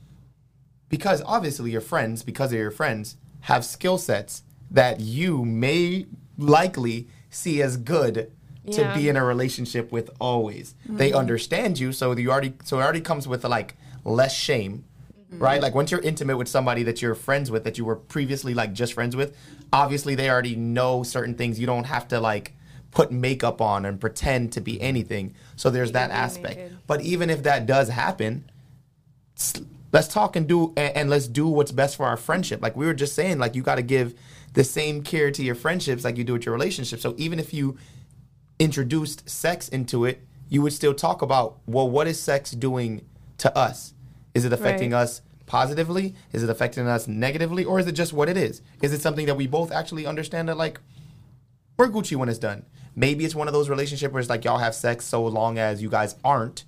because 0.92 1.22
obviously 1.24 1.70
your 1.70 1.80
friends, 1.80 2.22
because 2.22 2.52
of 2.52 2.58
your 2.58 2.70
friends, 2.70 3.16
have 3.40 3.64
skill 3.64 3.96
sets 3.96 4.42
that 4.72 5.00
you 5.00 5.44
may 5.44 6.06
likely 6.38 7.08
see 7.30 7.62
as 7.62 7.76
good 7.76 8.32
to 8.70 8.92
be 8.94 9.08
in 9.08 9.16
a 9.16 9.24
relationship 9.24 9.90
with 9.90 10.10
always. 10.20 10.74
They 10.86 11.12
understand 11.12 11.78
you, 11.78 11.92
so 11.92 12.16
you 12.16 12.30
already 12.30 12.54
so 12.64 12.78
it 12.78 12.82
already 12.82 13.00
comes 13.00 13.26
with 13.28 13.44
like 13.44 13.76
less 14.04 14.34
shame. 14.34 14.84
Right? 15.30 15.62
Like 15.62 15.74
once 15.74 15.90
you're 15.90 16.00
intimate 16.00 16.36
with 16.36 16.48
somebody 16.48 16.82
that 16.82 17.00
you're 17.00 17.14
friends 17.14 17.50
with 17.50 17.64
that 17.64 17.78
you 17.78 17.86
were 17.86 17.96
previously 17.96 18.52
like 18.52 18.74
just 18.74 18.92
friends 18.92 19.16
with, 19.16 19.34
obviously 19.72 20.14
they 20.14 20.28
already 20.28 20.56
know 20.56 21.02
certain 21.02 21.34
things. 21.34 21.58
You 21.58 21.66
don't 21.66 21.84
have 21.84 22.06
to 22.08 22.20
like 22.20 22.52
put 22.90 23.10
makeup 23.10 23.62
on 23.62 23.86
and 23.86 23.98
pretend 23.98 24.52
to 24.52 24.60
be 24.60 24.78
anything. 24.78 25.34
So 25.56 25.70
there's 25.70 25.92
that 25.92 26.10
aspect. 26.10 26.58
naked. 26.58 26.78
But 26.86 27.00
even 27.00 27.30
if 27.30 27.44
that 27.44 27.64
does 27.64 27.88
happen, 27.88 28.44
let's 29.92 30.08
talk 30.08 30.36
and 30.36 30.46
do 30.46 30.74
and, 30.76 30.96
and 30.96 31.10
let's 31.10 31.28
do 31.28 31.48
what's 31.48 31.72
best 31.72 31.96
for 31.96 32.06
our 32.06 32.16
friendship 32.16 32.60
like 32.62 32.76
we 32.76 32.86
were 32.86 32.94
just 32.94 33.14
saying 33.14 33.38
like 33.38 33.54
you 33.54 33.62
got 33.62 33.76
to 33.76 33.82
give 33.82 34.14
the 34.54 34.64
same 34.64 35.02
care 35.02 35.30
to 35.30 35.42
your 35.42 35.54
friendships 35.54 36.04
like 36.04 36.16
you 36.16 36.24
do 36.24 36.32
with 36.34 36.44
your 36.46 36.52
relationship 36.54 37.00
so 37.00 37.14
even 37.16 37.38
if 37.38 37.52
you 37.54 37.76
introduced 38.58 39.28
sex 39.28 39.68
into 39.68 40.04
it 40.04 40.24
you 40.48 40.62
would 40.62 40.72
still 40.72 40.94
talk 40.94 41.22
about 41.22 41.58
well 41.66 41.88
what 41.88 42.06
is 42.06 42.20
sex 42.20 42.50
doing 42.52 43.04
to 43.38 43.56
us 43.56 43.94
is 44.34 44.44
it 44.44 44.52
affecting 44.52 44.92
Right. 44.92 45.02
us 45.02 45.22
positively 45.46 46.14
is 46.32 46.42
it 46.42 46.50
affecting 46.50 46.86
us 46.86 47.08
negatively 47.08 47.64
or 47.64 47.78
is 47.80 47.86
it 47.86 47.92
just 47.92 48.12
what 48.12 48.28
it 48.28 48.36
is 48.36 48.62
is 48.80 48.92
it 48.92 49.00
something 49.00 49.26
that 49.26 49.36
we 49.36 49.46
both 49.46 49.72
actually 49.72 50.06
understand 50.06 50.48
that 50.48 50.56
like 50.56 50.80
we're 51.78 51.88
Gucci 51.88 52.16
when 52.16 52.28
it's 52.28 52.38
done. 52.38 52.66
Maybe 52.94 53.24
it's 53.24 53.34
one 53.34 53.48
of 53.48 53.54
those 53.54 53.68
relationships 53.70 54.12
where 54.12 54.20
it's 54.20 54.28
like 54.28 54.44
y'all 54.44 54.58
have 54.58 54.74
sex 54.74 55.06
so 55.06 55.24
long 55.24 55.58
as 55.58 55.82
you 55.82 55.88
guys 55.88 56.16
aren't 56.22 56.64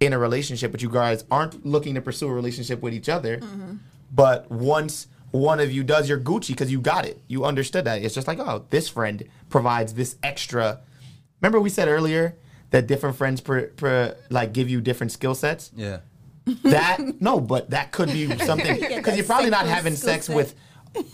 in 0.00 0.12
a 0.14 0.18
relationship, 0.18 0.72
but 0.72 0.80
you 0.82 0.88
guys 0.88 1.24
aren't 1.30 1.64
looking 1.64 1.94
to 1.94 2.00
pursue 2.00 2.26
a 2.28 2.32
relationship 2.32 2.80
with 2.80 2.94
each 2.94 3.08
other. 3.08 3.36
Mm-hmm. 3.36 3.74
But 4.10 4.50
once 4.50 5.08
one 5.32 5.60
of 5.60 5.70
you 5.72 5.84
does, 5.84 6.08
you're 6.08 6.20
Gucci 6.20 6.48
because 6.48 6.70
you 6.70 6.80
got 6.80 7.04
it. 7.04 7.20
You 7.28 7.44
understood 7.44 7.84
that. 7.84 8.02
It's 8.02 8.14
just 8.14 8.26
like, 8.26 8.38
oh, 8.38 8.64
this 8.70 8.88
friend 8.88 9.24
provides 9.50 9.94
this 9.94 10.16
extra. 10.22 10.80
Remember 11.40 11.60
we 11.60 11.68
said 11.70 11.88
earlier 11.88 12.36
that 12.70 12.86
different 12.86 13.16
friends 13.16 13.40
per, 13.40 13.66
per, 13.68 14.16
like 14.30 14.52
give 14.52 14.68
you 14.70 14.80
different 14.80 15.12
skill 15.12 15.34
sets. 15.34 15.70
Yeah. 15.76 15.98
That 16.62 17.20
no, 17.20 17.40
but 17.40 17.70
that 17.70 17.90
could 17.92 18.08
be 18.12 18.26
something 18.44 18.74
because 18.80 19.02
that 19.04 19.16
you're 19.16 19.26
probably 19.26 19.50
not 19.50 19.66
having 19.66 19.96
sex 19.96 20.26
set. 20.26 20.36
with 20.36 20.54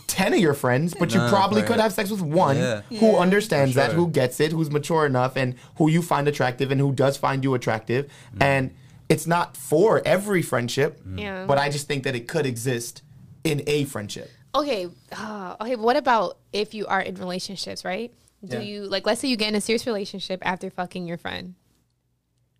ten 0.07 0.31
of 0.33 0.39
your 0.39 0.53
friends, 0.53 0.93
but 0.97 1.13
you 1.13 1.19
probably 1.27 1.61
right. 1.61 1.67
could 1.67 1.79
have 1.79 1.91
sex 1.91 2.09
with 2.11 2.21
one 2.21 2.55
Yeah. 2.57 2.81
who 2.89 3.13
Yeah. 3.13 3.17
understands 3.17 3.73
For 3.73 3.79
that, 3.79 3.91
who 3.93 4.07
gets 4.09 4.39
it, 4.39 4.51
who's 4.51 4.69
mature 4.69 5.05
enough, 5.07 5.35
and 5.35 5.55
who 5.77 5.89
you 5.89 6.01
find 6.03 6.27
attractive, 6.27 6.71
and 6.71 6.79
who 6.79 6.91
does 6.93 7.17
find 7.17 7.43
you 7.43 7.55
attractive. 7.55 8.05
Mm. 8.37 8.41
And 8.43 8.71
it's 9.09 9.25
not 9.27 9.57
for 9.57 10.01
every 10.05 10.41
friendship, 10.43 11.01
Yeah. 11.15 11.45
but 11.47 11.57
I 11.57 11.69
just 11.69 11.87
think 11.87 12.03
that 12.03 12.15
it 12.15 12.27
could 12.27 12.45
exist 12.45 13.01
in 13.43 13.61
a 13.67 13.83
friendship. 13.85 14.29
Okay, 14.55 14.87
uh, 15.11 15.55
okay. 15.61 15.75
But 15.75 15.83
what 15.83 15.95
about 15.97 16.37
if 16.51 16.73
you 16.73 16.85
are 16.87 17.01
in 17.01 17.15
relationships, 17.15 17.83
right? 17.83 18.13
Do 18.45 18.57
Yeah. 18.57 18.61
you 18.63 18.83
like? 18.85 19.05
Let's 19.05 19.21
say 19.21 19.27
you 19.27 19.37
get 19.37 19.49
in 19.49 19.55
a 19.55 19.61
serious 19.61 19.85
relationship 19.87 20.41
after 20.45 20.69
fucking 20.69 21.07
your 21.07 21.17
friend. 21.17 21.55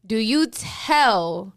Do 0.05 0.17
you 0.17 0.47
tell 0.47 1.53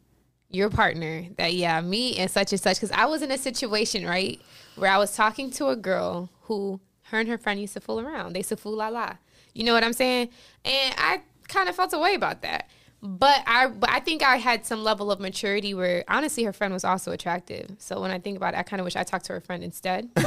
your 0.50 0.71
partner 0.71 1.26
that 1.37 1.54
yeah, 1.54 1.80
me 1.80 2.16
and 2.16 2.30
such 2.30 2.52
and 2.52 2.61
such? 2.61 2.76
Because 2.76 2.92
I 2.92 3.06
was 3.06 3.23
in 3.23 3.30
a 3.30 3.38
situation 3.38 4.06
right 4.06 4.40
where 4.76 4.90
I 4.90 4.99
was 4.99 5.14
talking 5.16 5.50
to 5.52 5.68
a 5.68 5.76
girl 5.76 6.30
who 6.42 6.80
her 7.04 7.21
and 7.21 7.28
her 7.28 7.38
friend 7.38 7.61
used 7.61 7.75
to 7.75 7.80
fool 7.80 8.00
around. 8.00 8.33
They 8.35 8.40
used 8.40 8.50
to 8.50 8.56
fool 8.56 8.76
la 8.76 8.88
la. 8.88 9.14
You 9.54 9.64
know 9.64 9.73
what 9.73 9.85
I'm 9.85 9.92
saying? 9.92 10.28
And 10.64 10.95
I 10.99 11.23
kind 11.49 11.68
of 11.68 11.75
felt 11.76 11.92
a 11.92 11.99
way 11.99 12.14
about 12.14 12.42
that. 12.42 12.68
But 13.03 13.43
I, 13.47 13.69
but 13.69 13.91
I 13.91 14.00
think 14.00 14.23
I 14.23 14.37
had 14.37 14.67
some 14.67 14.83
level 14.83 15.12
of 15.12 15.21
maturity 15.21 15.75
where 15.75 16.03
honestly 16.09 16.43
her 16.45 16.53
friend 16.53 16.73
was 16.73 16.83
also 16.83 17.12
attractive. 17.12 17.71
So 17.79 18.00
when 18.00 18.11
I 18.11 18.19
think 18.19 18.37
about 18.37 18.55
it, 18.55 18.59
I 18.59 18.62
kind 18.62 18.81
of 18.81 18.85
wish 18.85 18.97
I 18.97 19.05
talked 19.05 19.26
to 19.26 19.33
her 19.35 19.41
friend 19.41 19.62
instead. 19.62 20.09
if 20.17 20.26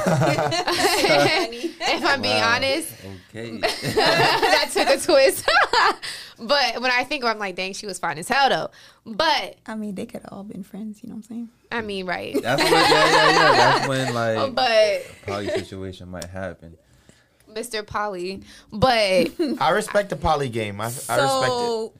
I'm 2.05 2.21
being 2.21 2.35
Wow. 2.35 2.55
honest, 2.55 2.93
Okay. 3.29 3.57
that 3.59 4.69
took 4.71 4.87
a 4.87 4.97
twist. 4.99 5.45
but 6.39 6.81
when 6.81 6.91
I 6.91 7.03
think, 7.03 7.23
of 7.23 7.27
her, 7.27 7.33
I'm 7.33 7.39
like, 7.39 7.55
dang, 7.55 7.73
she 7.73 7.85
was 7.85 7.99
fine 7.99 8.17
as 8.17 8.27
hell 8.27 8.49
though. 8.49 8.69
But 9.13 9.57
I 9.65 9.75
mean, 9.75 9.95
they 9.95 10.05
could 10.05 10.21
have 10.21 10.31
all 10.31 10.43
been 10.43 10.63
friends. 10.63 11.01
You 11.03 11.09
know 11.09 11.15
what 11.15 11.25
I'm 11.25 11.35
saying? 11.35 11.49
I 11.71 11.81
mean, 11.81 12.05
right? 12.05 12.35
That's 12.41 12.63
when, 12.63 12.71
yeah, 12.71 12.89
yeah, 12.89 13.31
yeah. 13.31 13.51
That's 13.53 13.87
when 13.87 14.13
like 14.13 14.55
But 14.55 15.05
poly 15.25 15.49
situation 15.49 16.09
might 16.09 16.25
happen. 16.25 16.77
Mr. 17.51 17.85
Polly, 17.85 18.41
but 18.71 19.31
I 19.59 19.71
respect 19.71 20.09
the 20.11 20.15
poly 20.15 20.49
game. 20.49 20.79
I, 20.79 20.85
I 20.85 21.19
respect 21.19 21.61
it. 21.61 21.91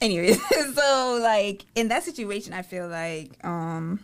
Anyways, 0.00 0.40
so 0.74 1.18
like 1.22 1.64
in 1.74 1.88
that 1.88 2.02
situation, 2.04 2.52
I 2.52 2.62
feel 2.62 2.88
like 2.88 3.32
um, 3.44 4.00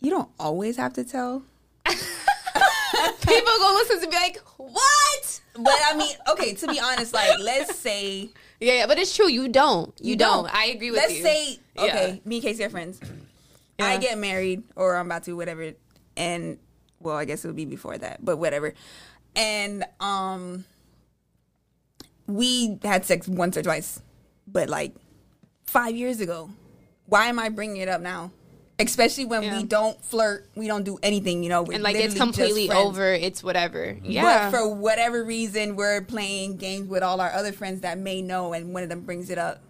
you 0.00 0.10
don't 0.10 0.28
always 0.38 0.76
have 0.76 0.92
to 0.94 1.04
tell. 1.04 1.42
people 1.86 3.52
gonna 3.58 3.74
listen 3.74 4.00
to 4.00 4.08
be 4.08 4.16
like, 4.16 4.38
what? 4.56 5.40
But 5.54 5.74
I 5.86 5.96
mean, 5.96 6.14
okay, 6.30 6.54
to 6.54 6.66
be 6.66 6.78
honest, 6.80 7.12
like 7.14 7.38
let's 7.40 7.76
say 7.78 8.28
Yeah, 8.60 8.72
yeah, 8.74 8.86
but 8.86 8.98
it's 8.98 9.14
true. 9.14 9.28
You 9.28 9.48
don't. 9.48 9.94
You, 10.00 10.10
You 10.10 10.16
don't. 10.16 10.44
don't. 10.44 10.54
I 10.54 10.66
agree 10.66 10.90
with 10.90 11.00
you. 11.00 11.08
let's 11.08 11.22
say 11.22 11.58
okay, 11.78 12.08
Yeah. 12.14 12.28
me 12.28 12.36
and 12.36 12.42
Casey 12.44 12.64
are 12.64 12.70
friends. 12.70 13.00
I 13.78 13.98
get 13.98 14.16
married 14.18 14.62
or 14.74 14.96
I'm 14.96 15.06
about 15.06 15.24
to, 15.24 15.34
whatever. 15.36 15.72
And 16.16 16.58
well, 17.00 17.16
I 17.16 17.24
guess 17.26 17.44
it 17.44 17.48
would 17.48 17.56
be 17.56 17.66
before 17.66 17.96
that, 17.98 18.24
but 18.24 18.38
whatever. 18.38 18.72
And 19.34 19.84
um 20.00 20.64
we 22.26 22.78
had 22.82 23.04
sex 23.04 23.28
once 23.28 23.56
or 23.56 23.62
twice, 23.62 24.00
but 24.46 24.68
like 24.68 24.94
five 25.66 25.94
years 25.94 26.20
ago. 26.20 26.50
Why 27.06 27.26
am 27.26 27.38
I 27.38 27.48
bringing 27.50 27.76
it 27.76 27.88
up 27.88 28.00
now? 28.00 28.32
Especially 28.78 29.24
when 29.24 29.42
Yeah. 29.42 29.56
we 29.56 29.62
don't 29.64 30.02
flirt, 30.04 30.50
we 30.54 30.66
don't 30.66 30.84
do 30.84 30.98
anything, 31.02 31.42
you 31.42 31.48
know. 31.48 31.62
We're 31.62 31.74
and 31.74 31.82
like 31.82 31.96
it's 31.96 32.14
completely 32.14 32.70
over. 32.70 33.14
It's 33.14 33.42
whatever. 33.42 33.96
Yeah. 34.02 34.50
But 34.50 34.58
for 34.58 34.68
whatever 34.74 35.24
reason, 35.24 35.76
we're 35.76 36.02
playing 36.02 36.56
games 36.56 36.88
with 36.88 37.02
all 37.02 37.20
our 37.20 37.32
other 37.32 37.52
friends 37.52 37.80
that 37.82 37.96
may 37.96 38.20
know, 38.22 38.52
and 38.52 38.74
one 38.74 38.82
of 38.82 38.88
them 38.88 39.00
brings 39.00 39.30
it 39.30 39.38
up. 39.38 39.62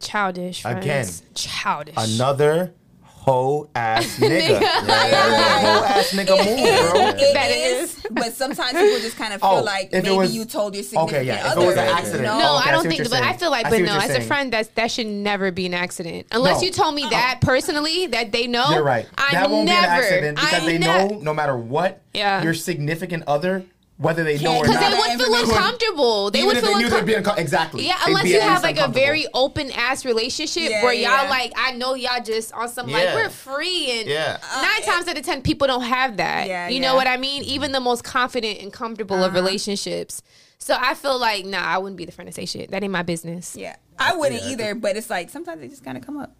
Childish. 0.00 0.62
Friends. 0.62 0.84
Again. 0.84 1.06
Childish. 1.34 1.94
Another 1.96 2.74
hoe 3.20 3.68
ass 3.74 4.18
nigga. 4.18 4.58
Hoe 4.58 5.84
ass 5.84 6.10
nigga 6.12 6.36
move, 6.38 6.92
bro. 6.92 7.00
It 7.18 7.34
That 7.34 7.50
is, 7.50 7.96
is. 7.98 8.06
but 8.10 8.32
sometimes 8.34 8.72
people 8.72 8.98
just 9.00 9.16
kind 9.16 9.34
of 9.34 9.40
feel 9.40 9.50
Oh, 9.50 9.62
like 9.62 9.86
if 9.92 9.92
it 9.92 10.02
maybe 10.04 10.16
was- 10.16 10.34
you 10.34 10.44
told 10.44 10.74
your 10.74 10.82
significant 10.84 11.16
Okay, 11.18 11.26
yeah. 11.26 11.40
If 11.40 11.52
other. 11.52 11.62
it 11.62 11.66
was 11.66 11.76
an 11.76 11.88
accident. 11.88 12.22
No, 12.24 12.38
No, 12.38 12.56
okay, 12.56 12.56
I 12.56 12.64
see 12.64 12.70
don't 12.70 12.76
what 12.76 12.86
think. 12.86 12.98
you're 12.98 13.08
But 13.08 13.22
I 13.22 13.26
saying. 13.28 13.38
feel 13.38 13.50
like, 13.50 13.66
I 13.66 13.70
but 13.70 13.76
see 13.76 13.82
what 13.82 13.86
no, 13.88 13.92
you're 13.94 14.02
as 14.02 14.10
a 14.10 14.14
saying. 14.14 14.26
friend, 14.26 14.52
that's 14.52 14.68
that 14.68 14.90
should 14.90 15.06
never 15.06 15.50
be 15.50 15.66
an 15.66 15.74
accident. 15.74 16.26
Unless 16.32 16.60
No. 16.60 16.66
you 16.66 16.72
told 16.72 16.94
me 16.94 17.06
that 17.10 17.40
oh. 17.42 17.46
personally, 17.46 18.06
that 18.08 18.32
they 18.32 18.46
know. 18.46 18.70
You're 18.70 18.82
right. 18.82 19.06
I 19.18 19.32
that 19.32 19.50
won't 19.50 19.66
never, 19.66 19.80
be 19.80 19.86
an 19.86 19.90
accident 19.92 20.36
because 20.38 20.62
I 20.62 20.66
they 20.66 20.78
ne- 20.78 20.86
know 20.86 21.08
no 21.22 21.34
matter 21.34 21.56
what 21.56 22.00
Yeah. 22.14 22.42
your 22.42 22.54
significant 22.54 23.24
other, 23.26 23.64
whether 24.00 24.24
they 24.24 24.38
know 24.38 24.56
or 24.56 24.66
not. 24.66 24.72
Because 24.72 24.80
they 24.80 25.16
would 25.16 25.26
feel 25.26 25.50
uncomfortable. 25.50 26.30
They 26.30 26.42
would 26.42 26.56
if 26.56 26.64
feel 26.64 26.72
they 26.72 26.78
knew 26.82 26.88
they'd 26.88 27.14
uncomfortable. 27.16 27.38
exactly. 27.38 27.86
Yeah, 27.86 27.98
unless 28.06 28.24
you 28.24 28.40
have 28.40 28.62
like 28.62 28.78
a 28.78 28.88
very 28.88 29.26
open 29.34 29.70
ass 29.72 30.06
relationship 30.06 30.70
Yeah, 30.70 30.82
where 30.82 30.94
y'all 30.94 31.24
yeah. 31.24 31.28
like, 31.28 31.52
I 31.54 31.72
know 31.72 31.94
y'all 31.94 32.22
just 32.22 32.52
on 32.52 32.68
some 32.70 32.86
like 32.86 33.14
we're 33.14 33.28
free 33.28 34.00
and 34.00 34.08
Yeah. 34.08 34.38
Uh, 34.42 34.62
nine 34.62 34.82
times 34.82 35.06
out 35.06 35.18
of 35.18 35.24
ten 35.24 35.42
people 35.42 35.66
don't 35.66 35.82
have 35.82 36.16
that. 36.16 36.48
Yeah, 36.48 36.68
you 36.68 36.80
know 36.80 36.94
what 36.94 37.06
I 37.06 37.18
mean? 37.18 37.42
Even 37.42 37.72
the 37.72 37.80
most 37.80 38.02
confident 38.02 38.60
and 38.62 38.72
comfortable 38.72 39.16
of 39.16 39.32
uh-huh. 39.32 39.42
relationships. 39.42 40.22
So 40.58 40.76
I 40.78 40.94
feel 40.94 41.18
like 41.18 41.44
nah, 41.44 41.58
I 41.58 41.78
wouldn't 41.78 41.98
be 41.98 42.06
the 42.06 42.12
friend 42.12 42.28
to 42.28 42.32
say 42.32 42.46
shit. 42.46 42.70
That 42.70 42.82
ain't 42.82 42.92
my 42.92 43.02
business. 43.02 43.54
Yeah, 43.54 43.76
I 43.98 44.16
wouldn't 44.16 44.42
either. 44.44 44.74
But 44.74 44.96
it's 44.96 45.10
like 45.10 45.28
sometimes 45.28 45.60
they 45.60 45.68
just 45.68 45.84
kind 45.84 45.98
of 45.98 46.06
come 46.06 46.16
up. 46.16 46.34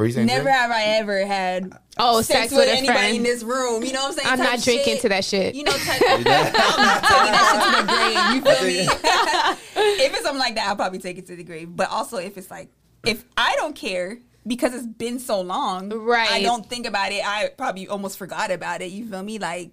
Were 0.00 0.06
you 0.06 0.12
saying 0.12 0.28
Never 0.28 0.44
Jay? 0.44 0.50
have 0.50 0.70
I 0.70 0.82
ever 0.98 1.26
had 1.26 1.72
Oh, 1.98 2.22
sex, 2.22 2.50
with, 2.52 2.66
a 2.66 2.72
anybody 2.72 2.98
friend. 2.98 3.16
in 3.18 3.22
this 3.22 3.42
room. 3.42 3.84
You 3.84 3.92
know 3.92 4.00
what 4.04 4.12
I'm 4.12 4.14
saying? 4.14 4.28
I'm 4.30 4.38
not 4.38 4.62
drinking 4.62 4.94
shit. 4.94 5.00
to 5.02 5.08
that 5.10 5.24
shit. 5.26 5.54
You 5.54 5.64
know, 5.64 5.72
type, 5.72 6.00
I'm 6.08 6.24
taking 6.24 6.24
that 6.24 7.44
shit 7.52 7.62
to 7.66 7.76
the 7.76 7.92
grave. 7.92 8.34
You 8.34 8.40
feel 8.40 8.66
me? 8.66 9.98
if 10.06 10.12
it's 10.14 10.22
something 10.22 10.38
like 10.38 10.54
that, 10.54 10.68
I'll 10.68 10.76
probably 10.76 11.00
take 11.00 11.18
it 11.18 11.26
to 11.26 11.36
the 11.36 11.44
grave. 11.44 11.76
But 11.76 11.90
also, 11.90 12.16
if 12.16 12.38
it's 12.38 12.50
like, 12.50 12.70
if 13.06 13.26
I 13.36 13.54
don't 13.56 13.76
care 13.76 14.18
because 14.46 14.72
it's 14.74 14.86
been 14.86 15.18
so 15.18 15.42
long, 15.42 15.90
Right. 15.90 16.30
I 16.30 16.42
don't 16.42 16.64
think 16.64 16.86
about 16.86 17.12
it. 17.12 17.22
I 17.22 17.50
probably 17.58 17.86
almost 17.86 18.16
forgot 18.16 18.50
about 18.50 18.80
it. 18.80 18.90
You 18.92 19.06
feel 19.06 19.22
me? 19.22 19.38
Like, 19.38 19.70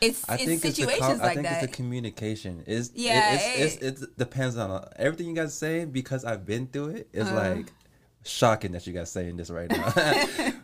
it's 0.00 0.28
I 0.28 0.34
it's 0.34 0.44
think 0.44 0.52
it's 0.52 0.62
the 0.62 0.70
situations 0.84 1.00
com- 1.18 1.20
I 1.20 1.24
like 1.24 1.34
think 1.34 1.48
that. 1.48 1.62
it's 1.64 1.72
the 1.72 1.76
communication. 1.76 2.62
Is 2.68 2.92
Yeah, 2.94 3.34
it, 3.34 3.40
it's, 3.60 3.76
it's, 3.82 4.02
it 4.02 4.16
depends 4.16 4.56
on 4.56 4.70
uh, 4.70 4.88
everything 4.94 5.26
you 5.26 5.34
guys 5.34 5.54
say 5.54 5.86
because 5.86 6.24
I've 6.24 6.46
been 6.46 6.68
through 6.68 6.90
it. 6.90 7.08
It's 7.12 7.28
Uh-huh. 7.28 7.54
like 7.56 7.72
shocking 8.24 8.72
that 8.72 8.86
you 8.86 8.92
guys 8.92 9.10
saying 9.10 9.36
this 9.36 9.50
right 9.50 9.70
now. 9.70 9.92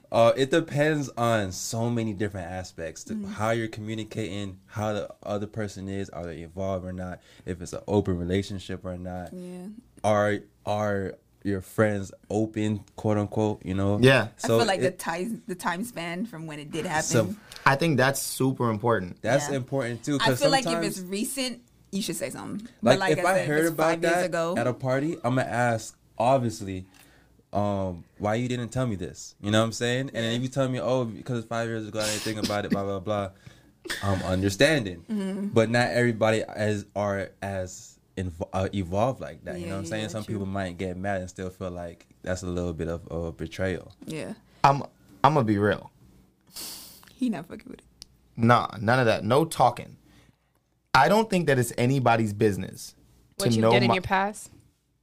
uh, 0.13 0.33
it 0.37 0.51
depends 0.51 1.09
on 1.17 1.53
so 1.53 1.91
many 1.91 2.13
different 2.15 2.51
aspects 2.51 3.05
to 3.05 3.15
Mm-hmm. 3.15 3.33
how 3.33 3.51
you're 3.51 3.69
communicating, 3.69 4.59
how 4.67 4.93
the 4.95 5.09
other 5.23 5.47
person 5.47 5.89
is, 5.89 6.09
are 6.11 6.25
they 6.25 6.43
involved 6.43 6.87
or 6.87 6.93
not, 6.93 7.21
if 7.45 7.61
it's 7.61 7.73
an 7.73 7.81
open 7.87 8.17
relationship 8.19 8.85
or 8.85 8.97
not. 8.97 9.33
yeah. 9.33 9.67
Are 10.03 10.39
are 10.65 11.15
your 11.43 11.61
friends 11.61 12.13
open, 12.31 12.85
quote 12.97 13.19
unquote? 13.19 13.65
You 13.65 13.75
know. 13.75 13.99
Yeah. 14.01 14.29
I 14.43 14.47
feel 14.47 14.65
like 14.65 14.81
the 14.81 14.91
time 14.91 15.43
the 15.47 15.55
time 15.55 15.85
span 15.85 16.25
from 16.25 16.47
when 16.47 16.59
it 16.59 16.71
did 16.71 16.87
happen. 16.87 17.03
So- 17.05 17.35
I 17.67 17.77
think 17.77 17.99
that's 17.99 18.23
super 18.23 18.71
important. 18.71 19.21
that's 19.21 19.51
Yeah. 19.51 19.57
important 19.57 20.03
too. 20.03 20.19
I 20.23 20.35
feel 20.35 20.51
like 20.51 20.67
if 20.67 20.83
it's 20.83 21.01
recent, 21.01 21.61
you 21.93 22.01
should 22.01 22.17
say 22.17 22.31
something. 22.31 22.67
Like, 22.81 22.99
but 22.99 22.99
like 23.01 23.19
if 23.19 23.25
I, 23.27 23.35
said, 23.39 23.49
heard 23.49 23.67
about 23.67 23.85
five 23.91 24.01
that 24.01 24.25
ago, 24.27 24.55
at 24.57 24.67
a 24.67 24.73
party, 24.73 25.17
I'm 25.23 25.35
gonna 25.37 25.43
ask 25.43 25.95
obviously, 26.17 26.87
um, 27.53 28.05
why 28.19 28.35
you 28.37 28.49
didn't 28.49 28.69
tell 28.71 28.87
me 28.87 28.97
this? 28.97 29.35
You 29.41 29.51
know 29.51 29.59
what 29.61 29.67
I'm 29.67 29.73
saying? 29.73 30.11
And 30.15 30.25
if 30.37 30.43
you 30.43 30.49
tell 30.49 30.69
me, 30.69 30.81
oh, 30.81 31.05
because 31.05 31.45
five 31.45 31.69
years 31.69 31.87
ago, 31.89 32.01
I 32.01 32.07
didn't 32.07 32.21
think 32.23 32.45
about 32.45 32.65
it, 32.65 32.71
blah 32.71 32.85
blah 32.85 33.01
blah. 33.01 33.31
I'm 34.03 34.23
understanding, 34.23 35.05
Mm-hmm. 35.11 35.49
but 35.49 35.71
not 35.71 35.89
everybody 35.89 36.43
as 36.45 36.87
are 36.95 37.31
as 37.43 37.99
invo- 38.17 38.49
uh, 38.53 38.69
evolved 38.75 39.21
like 39.21 39.43
that. 39.45 39.59
you 39.59 39.67
know 39.67 39.73
what 39.73 39.79
I'm 39.81 39.87
saying? 39.87 40.03
yeah, 40.03 40.09
Some 40.09 40.25
true. 40.25 40.35
people 40.35 40.47
might 40.47 40.77
get 40.79 40.97
mad 40.97 41.21
and 41.23 41.31
still 41.31 41.51
feel 41.51 41.71
like 41.71 42.07
that's 42.23 42.43
a 42.43 42.47
little 42.47 42.73
bit 42.75 42.89
of 42.89 43.11
a 43.11 43.33
betrayal. 43.33 43.93
yeah, 44.07 44.35
I'm 44.65 44.83
I'm 45.25 45.35
gonna 45.35 45.45
be 45.45 45.59
real. 45.59 45.91
he 47.15 47.29
not 47.31 47.47
fucking 47.47 47.65
with 47.69 47.81
it. 47.81 47.85
Nah, 48.37 48.69
none 48.81 48.99
of 49.01 49.07
that. 49.07 49.25
No 49.25 49.45
talking. 49.45 49.97
I 50.95 51.09
don't 51.09 51.29
think 51.31 51.47
that 51.47 51.59
it's 51.59 51.73
anybody's 51.79 52.33
business 52.33 52.95
What 53.37 53.47
to 53.51 53.55
you 53.55 53.61
know 53.63 53.71
did 53.71 53.83
in 53.83 53.89
my, 53.89 53.95
your 53.95 54.03
past. 54.03 54.51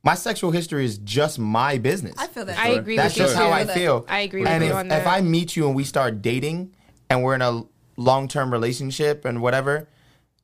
My 0.07 0.15
sexual 0.15 0.51
history 0.51 0.85
is 0.85 0.99
just 0.99 1.37
my 1.37 1.77
business. 1.77 2.15
I 2.17 2.27
feel 2.27 2.45
that. 2.45 2.57
I 2.57 2.69
agree 2.69 2.95
That's 2.95 3.13
with 3.15 3.19
you. 3.19 3.23
just 3.25 3.35
how 3.35 3.51
I 3.51 3.65
feel. 3.65 4.05
I 4.07 4.21
agree 4.21 4.39
with 4.41 4.49
and 4.49 4.63
you 4.63 4.69
if, 4.69 4.75
on 4.75 4.87
that. 4.87 5.01
if 5.01 5.07
I 5.07 5.19
meet 5.19 5.57
you 5.57 5.67
and 5.67 5.75
we 5.75 5.83
start 5.83 6.21
dating 6.21 6.73
and 7.09 7.23
we're 7.23 7.35
in 7.35 7.41
a 7.41 7.63
long 7.97 8.29
term 8.29 8.49
relationship 8.49 9.25
and 9.25 9.41
whatever, 9.41 9.89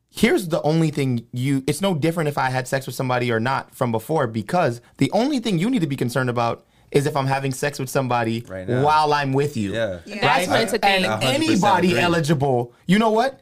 here's 0.10 0.50
the 0.50 0.62
only 0.64 0.92
thing 0.92 1.26
you 1.32 1.64
it's 1.66 1.80
no 1.80 1.96
different 1.96 2.28
if 2.28 2.38
I 2.38 2.50
had 2.50 2.68
sex 2.68 2.86
with 2.86 2.96
somebody 2.96 3.32
or 3.32 3.40
not 3.40 3.74
from 3.74 3.94
before 3.94 4.28
because 4.28 4.82
the 4.98 5.10
only 5.12 5.40
thing 5.40 5.58
you 5.60 5.70
need 5.70 5.80
to 5.80 5.88
be 5.88 5.96
concerned 5.96 6.30
about 6.30 6.66
is 6.92 7.06
if 7.06 7.16
I'm 7.16 7.28
having 7.28 7.54
sex 7.54 7.80
with 7.80 7.90
somebody 7.90 8.44
Right 8.46 8.68
while 8.68 9.14
I'm 9.14 9.32
with 9.32 9.56
you. 9.56 9.74
Yeah. 9.74 10.00
Yeah. 10.06 10.20
That's 10.20 10.48
Right? 10.50 10.60
what's 10.60 10.74
a 10.74 10.78
thing. 10.78 11.06
And 11.06 11.24
anybody 11.24 11.92
agree. 11.92 12.02
eligible, 12.02 12.74
you 12.86 13.00
know 13.00 13.12
what? 13.12 13.40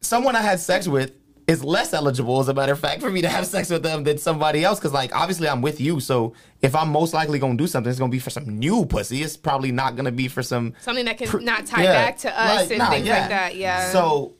Someone 0.00 0.34
I 0.34 0.40
had 0.40 0.58
sex 0.58 0.88
with 0.88 1.12
is 1.46 1.64
less 1.64 1.92
eligible, 1.92 2.40
as 2.40 2.48
a 2.48 2.54
matter 2.54 2.72
of 2.72 2.80
fact, 2.80 3.00
for 3.00 3.10
me 3.10 3.22
to 3.22 3.28
have 3.28 3.46
sex 3.46 3.70
with 3.70 3.82
them 3.82 4.04
than 4.04 4.18
somebody 4.18 4.64
else. 4.64 4.78
Because, 4.78 4.92
like, 4.92 5.14
obviously, 5.14 5.48
I'm 5.48 5.62
with 5.62 5.80
you. 5.80 6.00
So, 6.00 6.34
if 6.60 6.74
I'm 6.74 6.90
most 6.90 7.14
likely 7.14 7.38
going 7.38 7.56
to 7.56 7.62
do 7.62 7.66
something, 7.66 7.90
it's 7.90 7.98
going 7.98 8.10
to 8.10 8.14
be 8.14 8.20
for 8.20 8.30
some 8.30 8.48
new 8.58 8.86
pussy. 8.86 9.22
It's 9.22 9.36
probably 9.36 9.72
not 9.72 9.96
going 9.96 10.04
to 10.04 10.12
be 10.12 10.28
for 10.28 10.42
some 10.42 10.74
Something 10.80 11.04
that 11.06 11.18
can 11.18 11.28
pr- 11.28 11.40
not 11.40 11.66
tie 11.66 11.82
yeah, 11.82 11.92
back 11.92 12.18
to 12.18 12.30
us 12.30 12.56
like, 12.62 12.70
and 12.70 12.78
nah, 12.78 12.90
things 12.90 13.06
yeah. 13.06 13.18
like 13.20 13.28
that. 13.30 13.56
Yeah. 13.56 13.90
So, 13.90 14.34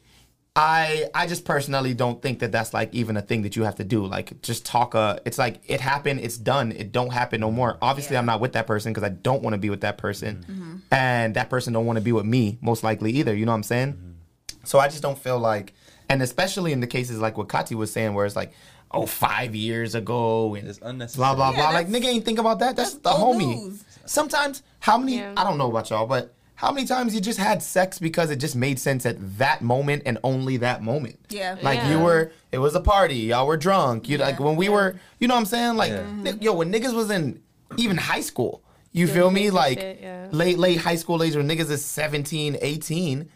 I 0.54 1.06
I 1.14 1.26
just 1.26 1.47
personally 1.47 1.94
don't 1.94 2.21
think 2.21 2.40
that 2.40 2.52
that's 2.52 2.75
like 2.75 2.94
even 2.94 3.16
a 3.16 3.23
thing 3.23 3.40
that 3.42 3.56
you 3.56 3.64
have 3.64 3.76
to 3.76 3.85
do. 3.85 4.04
Like, 4.04 4.42
just 4.42 4.66
talk. 4.66 4.94
Uh, 4.94 5.18
it's 5.25 5.38
like 5.38 5.62
it 5.66 5.80
happened. 5.80 6.21
It's 6.21 6.37
done. 6.37 6.73
It 6.73 6.92
don't 6.92 7.11
happen 7.11 7.40
no 7.40 7.50
more. 7.50 7.78
Obviously, 7.80 8.18
I'm 8.18 8.26
not 8.26 8.40
with 8.40 8.52
that 8.52 8.66
person 8.66 8.92
because 8.92 9.02
I 9.02 9.09
don't 9.09 9.42
want 9.42 9.54
to 9.54 9.59
be 9.59 9.71
with 9.71 9.80
that 9.80 9.97
person, 9.97 10.82
and 10.90 11.35
that 11.35 11.49
person 11.49 11.73
don't 11.73 11.87
want 11.87 11.97
to 11.97 12.02
be 12.02 12.12
with 12.12 12.26
me 12.26 12.59
most 12.61 12.85
likely 12.85 13.12
either. 13.12 13.35
You 13.35 13.47
know 13.47 13.52
what 13.52 13.56
I'm 13.56 13.62
saying? 13.62 14.16
So 14.64 14.78
I 14.78 14.88
just 14.88 15.02
don't 15.02 15.18
feel 15.18 15.38
like, 15.38 15.73
and 16.12 16.23
especially 16.23 16.73
in 16.73 16.81
the 16.81 16.87
cases 16.87 17.19
like 17.21 17.37
what 17.38 17.49
Kati 17.49 17.75
was 17.75 17.90
saying, 17.90 18.14
where 18.14 18.26
it's 18.26 18.37
like, 18.37 18.52
oh, 18.90 19.07
five 19.07 19.54
years 19.54 19.95
ago 19.95 20.54
and 20.54 20.69
It's 20.69 20.78
unnecessary. 20.83 21.21
blah 21.21 21.35
blah 21.35 21.50
Yeah, 21.50 21.57
blah. 21.57 21.71
Like 21.71 21.88
nigga 21.88 22.07
ain't 22.07 22.25
think 22.25 22.38
about 22.38 22.59
that. 22.61 22.76
That's, 22.76 22.95
that's 22.95 23.02
the 23.02 23.11
homie. 23.25 23.57
news. 23.62 23.85
Sometimes 24.04 24.62
how 24.81 24.99
many? 24.99 25.16
Yeah. 25.16 25.33
I 25.37 25.45
don't 25.45 25.59
know 25.59 25.71
about 25.71 25.88
y'all, 25.90 26.07
but 26.07 26.35
how 26.54 26.71
many 26.71 26.87
times 26.87 27.14
you 27.14 27.21
just 27.21 27.38
had 27.40 27.62
sex 27.62 27.99
because 27.99 28.31
it 28.31 28.37
just 28.37 28.54
made 28.54 28.78
sense 28.78 29.04
at 29.07 29.16
that 29.38 29.62
moment 29.62 30.02
and 30.07 30.19
only 30.23 30.59
that 30.59 30.83
moment? 30.83 31.19
Yeah. 31.31 31.57
Like 31.62 31.78
Yeah. 31.78 31.90
you 31.92 31.99
were, 32.00 32.31
it 32.52 32.59
was 32.59 32.75
a 32.75 32.81
party. 32.81 33.16
Y'all 33.16 33.47
were 33.47 33.57
drunk. 33.57 34.09
You 34.09 34.19
like 34.19 34.38
when 34.38 34.57
we 34.57 34.69
were, 34.69 34.95
you 35.19 35.26
know 35.28 35.35
what 35.35 35.40
I'm 35.40 35.47
saying? 35.47 35.76
Like 35.76 35.90
Yeah. 35.92 36.04
ni- 36.25 36.38
yo, 36.40 36.52
when 36.52 36.71
niggas 36.73 36.95
was 36.95 37.11
in 37.11 37.40
even 37.78 37.97
high 37.97 38.21
school, 38.21 38.62
you 38.92 39.07
feel 39.09 39.31
me? 39.31 39.50
Like 39.50 39.78
shit, 39.81 40.00
yeah. 40.02 40.28
late 40.33 40.59
late 40.59 40.78
high 40.78 40.97
school 40.97 41.23
age 41.23 41.35
when 41.35 41.49
niggas 41.49 41.71
is 41.71 41.83
17, 41.85 42.59
18. 42.61 43.28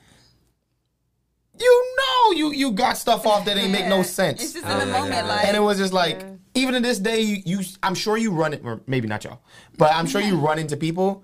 You 1.59 1.95
know 1.99 2.33
you 2.33 2.53
you 2.53 2.73
got 2.73 2.97
stuff 2.99 3.27
off 3.27 3.45
that 3.47 3.57
ain't 3.57 3.73
make 3.73 3.87
no 3.87 4.03
sense. 4.03 4.43
It's 4.43 4.53
just 4.55 4.67
Oh, 4.67 4.73
in 4.73 4.79
the 4.81 4.87
moment, 4.87 5.13
yeah, 5.15 5.23
yeah. 5.23 5.29
like. 5.29 5.45
and 5.47 5.57
it 5.57 5.61
was 5.61 5.79
just 5.79 5.93
like 5.93 6.25
even 6.55 6.75
to 6.75 6.81
this 6.81 6.99
day 6.99 7.21
you, 7.21 7.43
you 7.45 7.61
i'm 7.83 7.95
sure 7.95 8.17
you 8.17 8.31
run 8.31 8.55
it 8.55 8.63
or 8.65 8.81
maybe 8.87 9.07
not 9.07 9.23
y'all 9.25 9.41
but 9.77 9.93
i'm 9.95 10.07
sure 10.07 10.23
you 10.23 10.37
run 10.39 10.59
into 10.59 10.75
people 10.75 11.23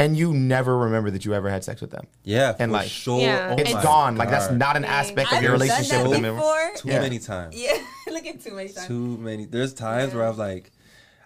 and 0.00 0.16
you 0.16 0.34
never 0.34 0.76
remember 0.78 1.12
that 1.12 1.24
you 1.24 1.32
ever 1.32 1.48
had 1.48 1.62
sex 1.62 1.80
with 1.80 1.90
them 1.90 2.06
Yeah, 2.24 2.54
And, 2.58 2.70
for 2.70 2.78
like, 2.78 2.88
sure. 2.88 3.20
Yeah. 3.20 3.54
Oh 3.56 3.60
it's 3.60 3.72
my 3.72 3.82
gone 3.84 4.16
like 4.16 4.30
that's 4.30 4.50
not 4.50 4.76
an 4.76 4.84
aspect 4.84 5.30
of 5.32 5.38
I've 5.38 5.42
your 5.44 5.52
done 5.52 5.60
relationship 5.60 5.90
that 5.98 6.02
with 6.08 6.20
them 6.22 6.34
before. 6.36 6.70
Too 6.76 6.88
Yeah. 6.88 7.00
many 7.00 7.18
times. 7.20 7.56
Yeah, 7.56 7.78
look 8.12 8.26
at 8.26 8.40
too 8.42 8.54
many 8.54 8.68
times. 8.70 8.86
Too 8.88 9.16
many. 9.18 9.44
There's 9.44 9.74
times 9.74 10.12
where 10.14 10.24
I'm 10.26 10.36
like, 10.36 10.70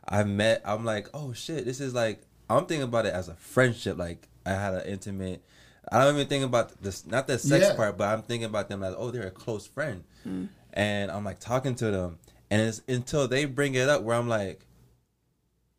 I 0.08 0.24
met. 0.24 0.62
I'm 0.64 0.84
like, 0.84 1.08
oh 1.14 1.32
shit, 1.32 1.64
this 1.64 1.80
is 1.80 1.92
like. 1.94 2.22
I'm 2.50 2.66
thinking 2.66 2.82
about 2.84 3.06
it 3.06 3.14
as 3.14 3.28
a 3.28 3.34
friendship. 3.34 3.96
Like 3.98 4.28
I 4.46 4.50
had 4.50 4.74
an 4.74 4.86
intimate. 4.86 5.42
I 5.90 6.04
don't 6.04 6.14
even 6.14 6.26
think 6.28 6.44
about 6.44 6.80
this, 6.82 7.06
not 7.06 7.26
the 7.26 7.38
sex 7.38 7.66
Yeah. 7.68 7.74
part, 7.74 7.98
but 7.98 8.08
I'm 8.08 8.22
thinking 8.22 8.46
about 8.46 8.68
them 8.68 8.82
as, 8.82 8.94
oh, 8.96 9.10
they're 9.10 9.26
a 9.26 9.30
close 9.30 9.66
friend, 9.66 10.04
mm. 10.26 10.48
and 10.72 11.10
I'm 11.10 11.24
like 11.24 11.40
talking 11.40 11.74
to 11.76 11.90
them, 11.90 12.18
and 12.50 12.62
it's 12.62 12.82
until 12.88 13.26
they 13.28 13.44
bring 13.46 13.74
it 13.74 13.88
up 13.88 14.02
where 14.02 14.16
I'm 14.16 14.28
like, 14.28 14.64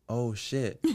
oh 0.08 0.34
shit. 0.34 0.84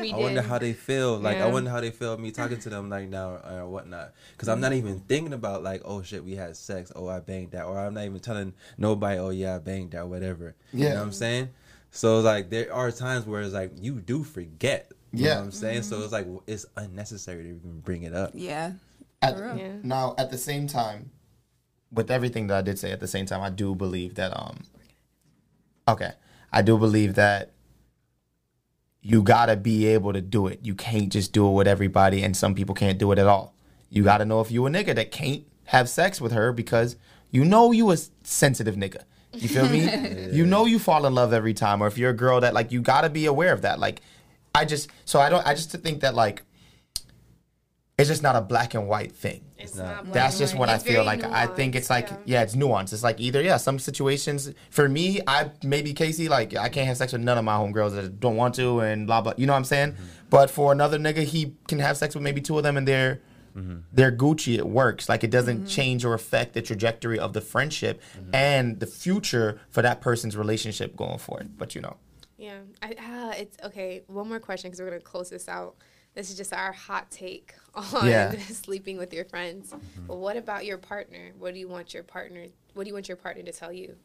We 0.00 0.12
I 0.12 0.16
wonder 0.16 0.40
how 0.40 0.58
they 0.58 0.72
feel. 0.72 1.18
Like 1.18 1.38
I 1.38 1.46
wonder 1.46 1.68
how 1.68 1.80
they 1.80 1.90
feel 1.90 2.16
me 2.16 2.30
talking 2.30 2.58
to 2.60 2.70
them 2.70 2.88
like 2.88 3.08
now 3.10 3.32
or 3.34 3.66
whatnot. 3.68 4.14
Because 4.32 4.48
I'm 4.48 4.60
not 4.60 4.72
mm. 4.72 4.76
even 4.76 5.00
thinking 5.00 5.34
about 5.34 5.62
like, 5.62 5.82
oh 5.84 6.00
shit, 6.00 6.24
we 6.24 6.36
had 6.36 6.56
sex. 6.56 6.90
Oh, 6.96 7.06
I 7.08 7.20
banged 7.20 7.50
that, 7.50 7.66
or 7.66 7.78
I'm 7.78 7.92
not 7.92 8.04
even 8.04 8.20
telling 8.20 8.54
nobody, 8.78 9.18
oh 9.18 9.28
yeah, 9.28 9.56
I 9.56 9.58
banged 9.58 9.90
that, 9.90 10.08
whatever. 10.08 10.54
You 10.72 10.84
Yeah. 10.84 10.90
know 10.90 11.00
what 11.00 11.02
I'm 11.06 11.12
saying? 11.12 11.50
So 11.90 12.18
it's 12.18 12.24
like 12.24 12.48
there 12.48 12.72
are 12.72 12.90
times 12.90 13.26
where 13.26 13.42
it's 13.42 13.52
like 13.52 13.72
you 13.78 13.94
do 14.00 14.24
forget. 14.24 14.90
You 15.12 15.24
Yeah. 15.24 15.34
know 15.34 15.40
what 15.40 15.44
I'm 15.46 15.52
saying? 15.52 15.82
So 15.82 16.02
it's 16.02 16.12
like 16.12 16.26
it's 16.46 16.66
unnecessary 16.76 17.44
to 17.44 17.48
even 17.50 17.80
bring 17.80 18.02
it 18.02 18.14
up. 18.14 18.32
Yeah. 18.34 18.72
At- 19.22 19.36
Yeah. 19.58 19.72
now 19.82 20.14
at 20.18 20.30
the 20.30 20.38
same 20.38 20.66
time 20.68 21.10
with 21.90 22.10
everything 22.10 22.46
that 22.48 22.56
i 22.58 22.62
did 22.62 22.78
say 22.78 22.92
at 22.92 23.00
the 23.00 23.08
same 23.08 23.24
time 23.26 23.40
i 23.40 23.48
do 23.50 23.74
believe 23.74 24.14
that 24.16 24.30
um 24.38 24.58
okay 25.88 26.12
i 26.52 26.60
do 26.62 26.76
believe 26.78 27.14
that 27.14 27.50
you 29.00 29.22
gotta 29.22 29.56
be 29.56 29.86
able 29.86 30.12
to 30.12 30.20
do 30.20 30.46
it 30.46 30.60
you 30.62 30.74
can't 30.74 31.10
just 31.10 31.32
do 31.32 31.48
it 31.48 31.52
with 31.52 31.66
everybody 31.66 32.22
and 32.22 32.36
some 32.36 32.54
people 32.54 32.74
can't 32.74 32.98
do 32.98 33.10
it 33.12 33.18
at 33.18 33.26
all 33.26 33.54
you 33.90 34.04
gotta 34.04 34.24
know 34.24 34.40
if 34.40 34.50
you 34.50 34.66
a 34.66 34.70
nigga 34.70 34.94
that 34.94 35.10
can't 35.10 35.44
have 35.64 35.88
sex 35.88 36.20
with 36.20 36.32
her 36.32 36.52
because 36.52 36.96
you 37.30 37.44
know 37.44 37.72
you 37.72 37.90
a 37.90 37.96
sensitive 38.22 38.74
nigga 38.74 39.02
you 39.32 39.48
feel 39.48 39.68
me 39.68 40.28
you 40.32 40.44
know 40.44 40.64
you 40.66 40.78
fall 40.78 41.06
in 41.06 41.14
love 41.14 41.32
every 41.32 41.54
time 41.54 41.82
or 41.82 41.86
if 41.86 41.96
you're 41.96 42.10
a 42.10 42.14
girl 42.16 42.40
that 42.40 42.54
like 42.54 42.70
you 42.70 42.80
gotta 42.82 43.08
be 43.08 43.26
aware 43.26 43.52
of 43.52 43.62
that 43.62 43.78
like 43.78 44.00
i 44.58 44.64
just 44.64 44.90
so 45.04 45.20
i 45.20 45.28
don't 45.28 45.46
i 45.46 45.54
just 45.54 45.70
think 45.70 46.00
that 46.00 46.14
like 46.14 46.42
it's 47.98 48.08
just 48.08 48.22
not 48.22 48.36
a 48.36 48.40
black 48.40 48.74
and 48.74 48.86
white 48.88 49.10
thing 49.10 49.40
It's 49.58 49.74
not. 49.74 49.84
not 49.84 50.04
black 50.04 50.14
that's 50.14 50.34
and 50.36 50.40
just 50.40 50.54
white. 50.54 50.60
what 50.60 50.68
I 50.68 50.78
feel 50.78 51.04
very 51.04 51.18
like. 51.18 51.24
I 51.24 51.46
think 51.48 51.74
it's 51.74 51.90
like 51.90 52.08
yeah. 52.08 52.16
yeah. 52.26 52.42
it's 52.42 52.54
nuanced. 52.54 52.92
It's 52.92 53.02
like 53.02 53.20
either 53.20 53.42
yeah, 53.42 53.56
some 53.56 53.80
situations 53.80 54.52
for 54.70 54.88
me, 54.88 55.20
I 55.26 55.50
maybe 55.64 55.92
Casey 55.92 56.28
like 56.28 56.54
I 56.54 56.68
can't 56.68 56.86
have 56.86 56.96
sex 56.96 57.12
with 57.12 57.22
none 57.22 57.38
of 57.38 57.44
my 57.44 57.56
homegirls 57.56 57.96
that 57.96 58.20
don't 58.20 58.36
want 58.36 58.54
to 58.54 58.80
and 58.80 59.08
blah 59.08 59.20
blah. 59.20 59.34
You 59.36 59.46
know 59.46 59.52
what 59.52 59.58
I'm 59.58 59.64
saying? 59.64 59.92
Mm-hmm. 59.92 60.04
But 60.30 60.48
for 60.48 60.70
another 60.70 60.96
nigga, 60.96 61.24
he 61.24 61.54
can 61.66 61.80
have 61.80 61.96
sex 61.96 62.14
with 62.14 62.22
maybe 62.22 62.40
two 62.40 62.56
of 62.56 62.62
them 62.62 62.76
and 62.76 62.86
they're 62.86 63.20
mm-hmm. 63.56 63.78
they're 63.92 64.12
Gucci. 64.12 64.56
It 64.56 64.68
works. 64.68 65.08
Like 65.08 65.24
it 65.24 65.32
doesn't 65.32 65.58
mm-hmm. 65.58 65.66
change 65.66 66.04
or 66.04 66.14
affect 66.14 66.54
the 66.54 66.62
trajectory 66.62 67.18
of 67.18 67.32
the 67.32 67.40
friendship 67.40 68.00
and 68.32 68.78
the 68.78 68.86
future 68.86 69.60
for 69.70 69.82
that 69.82 70.00
person's 70.00 70.36
relationship 70.36 70.94
going 70.96 71.18
forward. 71.18 71.58
But 71.58 71.74
you 71.74 71.80
know, 71.80 71.96
Yeah, 72.38 72.60
I, 72.80 72.94
ah, 73.00 73.32
it's 73.36 73.56
okay. 73.64 74.02
One 74.06 74.28
more 74.28 74.38
question 74.40 74.70
because 74.70 74.80
we're 74.80 74.88
gonna 74.90 75.00
close 75.00 75.28
this 75.28 75.48
out. 75.48 75.74
This 76.14 76.30
is 76.30 76.36
just 76.36 76.52
our 76.54 76.72
hot 76.72 77.10
take 77.10 77.52
on 77.74 78.06
Yeah. 78.06 78.30
sleeping 78.48 78.96
with 78.96 79.12
your 79.12 79.24
friends. 79.24 79.74
But 80.06 80.16
what 80.16 80.36
about 80.36 80.64
your 80.64 80.78
partner? 80.78 81.32
What 81.38 81.52
do 81.52 81.60
you 81.60 81.68
want 81.68 81.92
your 81.92 82.04
partner? 82.04 82.46
What 82.74 82.84
do 82.84 82.88
you 82.88 82.94
want 82.94 83.08
your 83.08 83.16
partner 83.16 83.42
to 83.42 83.52
tell 83.52 83.72
you? 83.72 83.96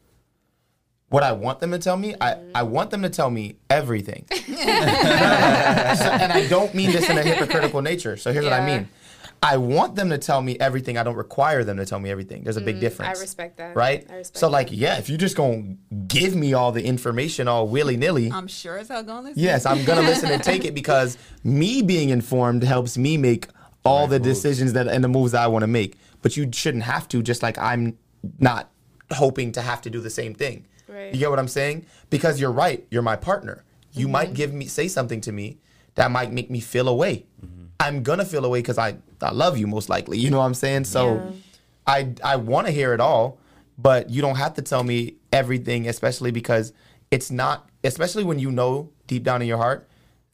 what 1.10 1.22
I 1.22 1.32
want 1.32 1.60
them 1.60 1.70
to 1.70 1.78
tell 1.78 1.96
me, 1.96 2.16
I, 2.20 2.38
I 2.56 2.64
want 2.64 2.90
them 2.90 3.04
to 3.04 3.10
tell 3.10 3.30
me 3.30 3.58
everything. 3.70 4.26
So- 4.32 6.10
and 6.10 6.34
I 6.34 6.48
don't 6.50 6.74
mean 6.74 6.92
this 6.92 7.08
in 7.08 7.16
a 7.20 7.22
hypocritical 7.22 7.84
nature. 7.84 8.18
So 8.18 8.34
here's 8.34 8.46
what 8.46 8.54
I 8.54 8.66
mean. 8.66 8.90
I 9.44 9.58
want 9.58 9.96
them 9.96 10.10
to 10.10 10.18
tell 10.18 10.42
me 10.42 10.58
everything. 10.58 10.98
I 10.98 11.04
don't 11.04 11.18
require 11.18 11.66
them 11.66 11.76
to 11.78 11.86
tell 11.86 12.00
me 12.00 12.10
everything. 12.10 12.44
There's 12.44 12.56
a 12.56 12.62
big 12.62 12.78
mm, 12.78 12.80
difference. 12.80 13.20
I 13.20 13.22
respect 13.22 13.58
that. 13.58 13.76
Right? 13.76 14.08
I 14.10 14.16
respect 14.16 14.38
so 14.38 14.46
that. 14.46 14.52
like, 14.52 14.70
yeah, 14.72 14.98
if 14.98 15.10
you're 15.10 15.18
just 15.18 15.36
gonna 15.36 15.76
give 16.08 16.34
me 16.34 16.54
all 16.54 16.72
the 16.72 16.84
information 16.84 17.50
all 17.50 17.68
willy 17.68 17.98
nilly, 17.98 18.32
I'm 18.32 18.48
sure 18.48 18.78
as 18.78 18.88
hell 18.88 19.04
gonna 19.04 19.28
listen. 19.28 19.44
yes, 19.44 19.66
I'm 19.66 19.84
gonna 19.84 20.02
listen 20.02 20.32
and 20.32 20.42
take 20.42 20.64
it 20.64 20.74
because 20.74 21.18
me 21.44 21.82
being 21.82 22.10
informed 22.10 22.64
helps 22.64 22.98
me 22.98 23.18
make 23.18 23.48
all 23.84 24.08
the 24.08 24.18
moves. 24.18 24.30
decisions 24.30 24.74
that 24.74 24.88
and 24.88 25.04
the 25.04 25.10
moves 25.10 25.34
that 25.34 25.42
I 25.42 25.48
want 25.48 25.64
to 25.64 25.68
make. 25.68 25.98
But 26.22 26.38
you 26.38 26.50
shouldn't 26.54 26.84
have 26.84 27.10
to, 27.10 27.22
just 27.22 27.44
like 27.44 27.58
I'm 27.58 27.98
not 28.40 28.72
hoping 29.12 29.52
to 29.54 29.62
have 29.62 29.82
to 29.82 29.90
do 29.90 30.00
the 30.00 30.10
same 30.10 30.34
thing. 30.34 30.66
Right. 30.88 31.14
You 31.14 31.20
get 31.20 31.30
what 31.30 31.40
I'm 31.40 31.50
saying? 31.50 31.86
Because 32.10 32.40
you're 32.40 32.52
right. 32.52 32.86
You're 32.90 33.02
my 33.02 33.18
partner. 33.18 33.66
You 33.92 34.08
might 34.08 34.28
mm-hmm. 34.28 34.36
give 34.36 34.54
me 34.54 34.66
say 34.68 34.88
something 34.88 35.22
to 35.22 35.32
me 35.32 35.60
that 35.96 36.12
might 36.12 36.32
make 36.32 36.50
me 36.50 36.60
feel 36.60 36.88
away. 36.88 37.26
Mm-hmm. 37.44 37.53
I'm 37.80 38.04
gonna 38.04 38.26
feel 38.26 38.46
away 38.46 38.60
because 38.60 38.78
I 38.78 38.96
I 39.22 39.32
love 39.32 39.58
you 39.58 39.68
most 39.68 39.90
likely. 39.90 40.18
You 40.18 40.30
know 40.30 40.40
what 40.40 40.46
I'm 40.46 40.54
saying? 40.54 40.86
So 40.86 41.16
Yeah. 41.16 41.32
I 41.88 42.14
I 42.24 42.36
want 42.38 42.68
to 42.68 42.72
hear 42.74 42.94
it 42.94 43.00
all, 43.02 43.38
but 43.78 44.10
you 44.10 44.22
don't 44.22 44.36
have 44.38 44.54
to 44.56 44.62
tell 44.62 44.84
me 44.84 45.16
everything, 45.32 45.88
especially 45.88 46.32
because 46.32 46.74
it's 47.12 47.30
not. 47.32 47.70
Especially 47.84 48.24
when 48.24 48.40
you 48.40 48.52
know 48.52 48.90
deep 49.08 49.24
down 49.24 49.42
in 49.42 49.48
your 49.48 49.58
heart, 49.58 49.88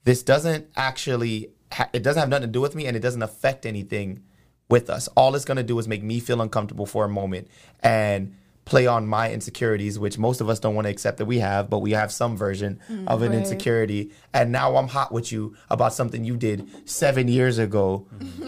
this 0.03 0.21
doesn't 0.23 0.67
actually. 0.75 1.49
Ha- 1.71 1.89
it 1.93 2.03
doesn't 2.03 2.19
have 2.19 2.29
nothing 2.29 2.47
to 2.47 2.51
do 2.51 2.61
with 2.61 2.75
me, 2.75 2.85
and 2.85 2.95
it 2.97 2.99
doesn't 2.99 3.21
affect 3.23 3.65
anything 3.65 4.21
with 4.69 4.89
us. 4.89 5.07
All 5.09 5.33
it's 5.35 5.45
gonna 5.45 5.63
do 5.63 5.77
is 5.79 5.87
make 5.87 6.03
me 6.03 6.19
feel 6.19 6.41
uncomfortable 6.41 6.85
for 6.85 7.05
a 7.05 7.09
moment 7.09 7.47
and 7.81 8.35
play 8.69 8.85
on 8.85 9.07
my 9.07 9.31
insecurities, 9.31 9.97
which 9.97 10.19
most 10.19 10.41
of 10.41 10.47
us 10.49 10.59
don't 10.59 10.75
want 10.75 10.85
to 10.85 10.91
accept 10.91 11.17
that 11.17 11.25
we 11.25 11.39
have, 11.39 11.69
but 11.71 11.79
we 11.79 11.91
have 11.91 12.11
some 12.11 12.37
version 12.37 12.79
of 13.07 13.23
an 13.23 13.31
Right. 13.31 13.39
insecurity. 13.39 14.11
And 14.31 14.51
now 14.51 14.75
I'm 14.77 14.87
hot 14.87 15.11
with 15.11 15.31
you 15.31 15.55
about 15.71 15.91
something 15.93 16.23
you 16.23 16.37
did 16.37 16.67
seven 16.85 17.27
years 17.27 17.57
ago 17.57 18.05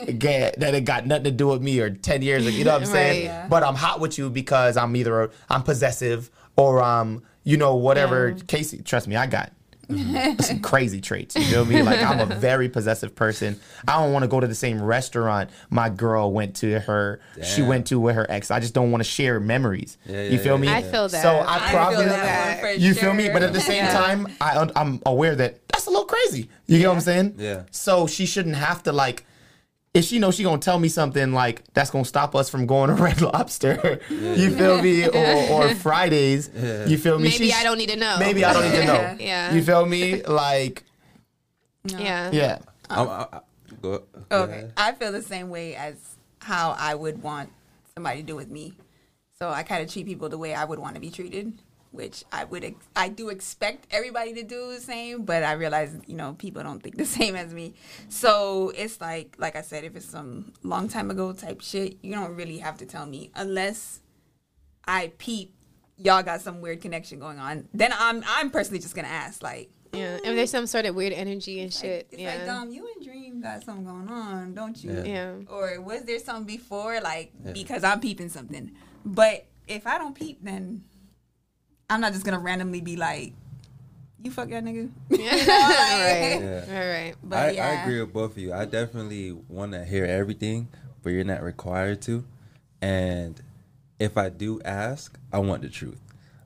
Again, 0.07 0.51
that 0.57 0.73
it 0.75 0.81
got 0.86 1.05
nothing 1.07 1.23
to 1.25 1.31
do 1.31 1.47
with 1.47 1.62
me 1.62 1.79
or 1.79 1.89
10 1.89 2.21
years 2.21 2.45
ago. 2.45 2.55
You 2.55 2.63
know 2.65 2.73
what 2.73 2.81
I'm 2.81 2.86
saying? 2.99 3.27
Right. 3.27 3.34
Yeah. 3.36 3.47
But 3.49 3.63
I'm 3.63 3.75
hot 3.75 3.99
with 3.99 4.17
you 4.19 4.29
because 4.29 4.77
I'm 4.77 4.95
either 4.95 5.31
I'm 5.49 5.63
possessive 5.63 6.29
or 6.55 6.81
um, 6.84 7.23
you 7.43 7.57
know, 7.57 7.75
whatever 7.75 8.34
Casey, 8.47 8.81
trust 8.84 9.07
me, 9.07 9.15
I 9.15 9.25
got 9.25 9.51
Mm-hmm. 9.91 10.41
some 10.41 10.60
crazy 10.60 11.01
traits. 11.01 11.36
You 11.36 11.43
feel 11.43 11.65
me? 11.65 11.82
Like 11.91 12.01
I'm 12.04 12.19
a 12.19 12.36
very 12.36 12.69
possessive 12.69 13.15
person. 13.15 13.60
I 13.88 14.01
don't 14.01 14.13
want 14.13 14.23
to 14.23 14.27
go 14.27 14.39
to 14.39 14.47
the 14.47 14.56
same 14.56 14.82
restaurant 14.82 15.49
my 15.69 15.89
girl 15.89 16.32
went 16.32 16.56
to 16.58 16.80
her 16.80 17.19
she 17.43 17.62
went 17.62 17.88
to 17.88 17.99
with 17.99 18.15
her 18.15 18.25
ex. 18.30 18.51
I 18.51 18.60
just 18.60 18.73
don't 18.73 18.91
want 18.91 19.04
to 19.04 19.10
share 19.10 19.39
memories. 19.39 19.97
Yeah, 20.06 20.23
you 20.23 20.38
feel 20.38 20.56
yeah, 20.56 20.62
me? 20.62 20.67
I 20.69 20.84
feel 20.84 21.10
that. 21.10 21.21
So 21.21 21.30
I 21.38 21.56
I 21.56 21.71
probably 21.71 22.06
feel 22.06 22.13
that 22.13 22.62
one 22.63 22.80
you 22.80 22.93
feel 22.93 23.13
me? 23.13 23.30
But 23.30 23.43
at 23.43 23.54
the 23.54 23.60
same 23.62 23.84
Yeah. 23.86 23.93
time, 23.93 24.27
I 24.39 24.69
I'm 24.75 25.01
aware 25.06 25.36
that 25.36 25.67
that's 25.69 25.88
a 25.88 25.89
little 25.89 26.06
crazy. 26.06 26.49
You 26.67 26.80
get 26.80 26.88
what 26.88 26.95
I'm 26.95 27.01
saying? 27.01 27.36
Yeah. 27.38 27.63
So 27.71 28.08
she 28.08 28.25
shouldn't 28.25 28.56
have 28.56 28.84
to 28.84 28.91
like 28.91 29.25
if 29.93 30.06
she 30.06 30.19
knows 30.19 30.36
she 30.36 30.43
gonna 30.43 30.58
tell 30.58 30.80
me 30.80 30.88
something 30.88 31.34
like 31.34 31.63
that's 31.73 31.89
gonna 31.91 32.06
stop 32.06 32.36
us 32.36 32.49
from 32.49 32.65
going 32.65 32.89
to 32.89 32.95
Red 33.01 33.21
Lobster, 33.21 33.99
you 34.10 34.51
feel 34.56 34.82
me, 34.82 35.06
or, 35.49 35.51
or 35.51 35.75
Fridays, 35.75 36.49
you 36.89 36.97
feel 36.97 37.17
me? 37.17 37.25
Maybe 37.30 37.47
She- 37.47 37.54
I 37.54 37.63
don't 37.63 37.77
need 37.77 37.89
to 37.89 37.97
know. 37.97 38.17
Maybe 38.19 38.45
I 38.45 38.54
don't 38.54 38.63
need 38.63 38.77
to 38.77 38.86
know. 38.86 38.93
Yeah. 38.93 39.15
Yeah. 39.19 39.54
You 39.54 39.62
feel 39.63 39.86
me? 39.86 40.23
Like, 40.23 40.84
Yeah. 41.86 42.30
yeah, 42.32 42.60
I'm, 42.89 43.08
I, 43.10 43.12
I, 43.34 43.39
go, 43.82 44.04
go 44.30 44.38
Okay. 44.43 44.51
ahead. 44.54 44.73
I 44.77 44.91
feel 44.93 45.12
the 45.12 45.21
same 45.21 45.49
way 45.49 45.75
as 45.75 45.95
how 46.39 46.75
I 46.77 46.95
would 46.95 47.21
want 47.21 47.49
somebody 47.93 48.21
to 48.21 48.25
do 48.27 48.36
with 48.36 48.49
me. 48.49 48.73
So 49.39 49.49
I 49.49 49.63
kind 49.63 49.84
of 49.84 49.91
treat 49.91 50.06
people 50.06 50.30
the 50.30 50.38
way 50.38 50.54
I 50.54 50.63
would 50.65 50.80
want 50.80 50.95
to 50.95 51.01
be 51.01 51.10
treated, 51.10 51.54
which 51.91 52.23
I 52.32 52.45
would 52.45 52.63
ex- 52.63 52.88
I 52.95 53.10
do 53.10 53.30
expect 53.30 53.88
everybody 53.91 54.34
to 54.34 54.43
do 54.43 54.73
the 54.73 54.80
same, 54.80 55.23
but 55.23 55.43
I 55.43 55.54
realize 55.54 55.97
you 56.08 56.15
know 56.15 56.34
people 56.38 56.63
don't 56.63 56.82
think 56.82 56.97
the 56.97 57.06
same 57.19 57.36
as 57.36 57.54
me. 57.54 57.73
So 58.10 58.71
it's 58.75 58.99
like 58.99 59.36
like 59.38 59.56
I 59.56 59.62
said, 59.62 59.84
if 59.84 59.95
it's 59.95 60.06
some 60.06 60.54
long 60.63 60.88
time 60.88 61.12
ago 61.12 61.34
type 61.34 61.62
shit, 61.62 61.97
you 62.01 62.13
don't 62.13 62.36
really 62.36 62.60
have 62.60 62.77
to 62.77 62.86
tell 62.86 63.06
me 63.06 63.32
unless 63.36 64.01
I 64.88 65.12
peep 65.17 65.54
y'all 65.97 66.23
got 66.23 66.41
some 66.41 66.62
weird 66.62 66.82
connection 66.82 67.19
going 67.19 67.39
on. 67.39 67.67
Then 67.73 67.93
I'm 67.97 68.23
I'm 68.27 68.49
personally 68.49 68.80
just 68.80 68.95
gonna 68.95 69.08
ask 69.08 69.43
like. 69.43 69.69
Yeah. 69.93 70.15
If 70.23 70.23
there's 70.23 70.49
some 70.49 70.67
sort 70.67 70.86
of 70.86 70.95
weird 70.95 71.12
energy 71.12 71.60
and 71.60 71.73
shit. 71.73 72.08
It's 72.12 72.21
yeah. 72.21 72.36
like, 72.36 72.45
Dom, 72.45 72.71
you 72.71 72.89
and 72.95 73.06
Dream 73.06 73.41
got 73.41 73.62
something 73.65 73.84
going 73.84 74.08
on, 74.08 74.54
don't 74.54 74.82
you? 74.82 74.93
Yeah. 74.93 75.04
Yeah. 75.04 75.34
Or 75.49 75.82
was 75.82 76.04
there 76.04 76.17
something 76.19 76.45
before, 76.45 77.01
like, 77.01 77.34
Yeah. 77.43 77.51
because 77.51 77.84
I'm 77.84 77.99
peeping 77.99 78.30
something? 78.30 78.71
But 79.04 79.47
if 79.67 79.86
I 79.86 79.97
don't 79.97 80.15
peep, 80.15 80.39
then 80.41 80.86
I'm 81.91 82.01
not 82.01 82.13
just 82.13 82.23
gonna 82.25 82.39
randomly 82.39 82.82
be 82.82 82.95
like, 82.95 83.34
you 84.23 84.32
fuck 84.32 84.49
that 84.49 84.63
nigga. 84.63 84.89
Yeah. 85.10 85.32
like- 85.32 85.41
right. 85.41 86.39
Yeah. 86.41 86.65
All 86.69 86.88
right. 86.89 87.15
But 87.23 87.38
I, 87.39 87.51
yeah. 87.51 87.67
I 87.67 87.84
agree 87.84 87.99
with 88.01 88.13
both 88.13 88.32
of 88.32 88.38
you. 88.38 88.54
I 88.54 88.65
definitely 88.65 89.34
want 89.49 89.73
to 89.73 89.84
hear 89.84 90.06
everything, 90.06 90.67
but 91.04 91.10
you're 91.12 91.23
not 91.23 91.43
required 91.43 92.01
to. 92.04 92.23
And 92.82 93.39
if 93.99 94.17
I 94.17 94.30
do 94.30 94.62
ask, 94.63 95.17
I 95.34 95.39
want 95.39 95.63
the 95.63 95.69
truth. 95.69 95.99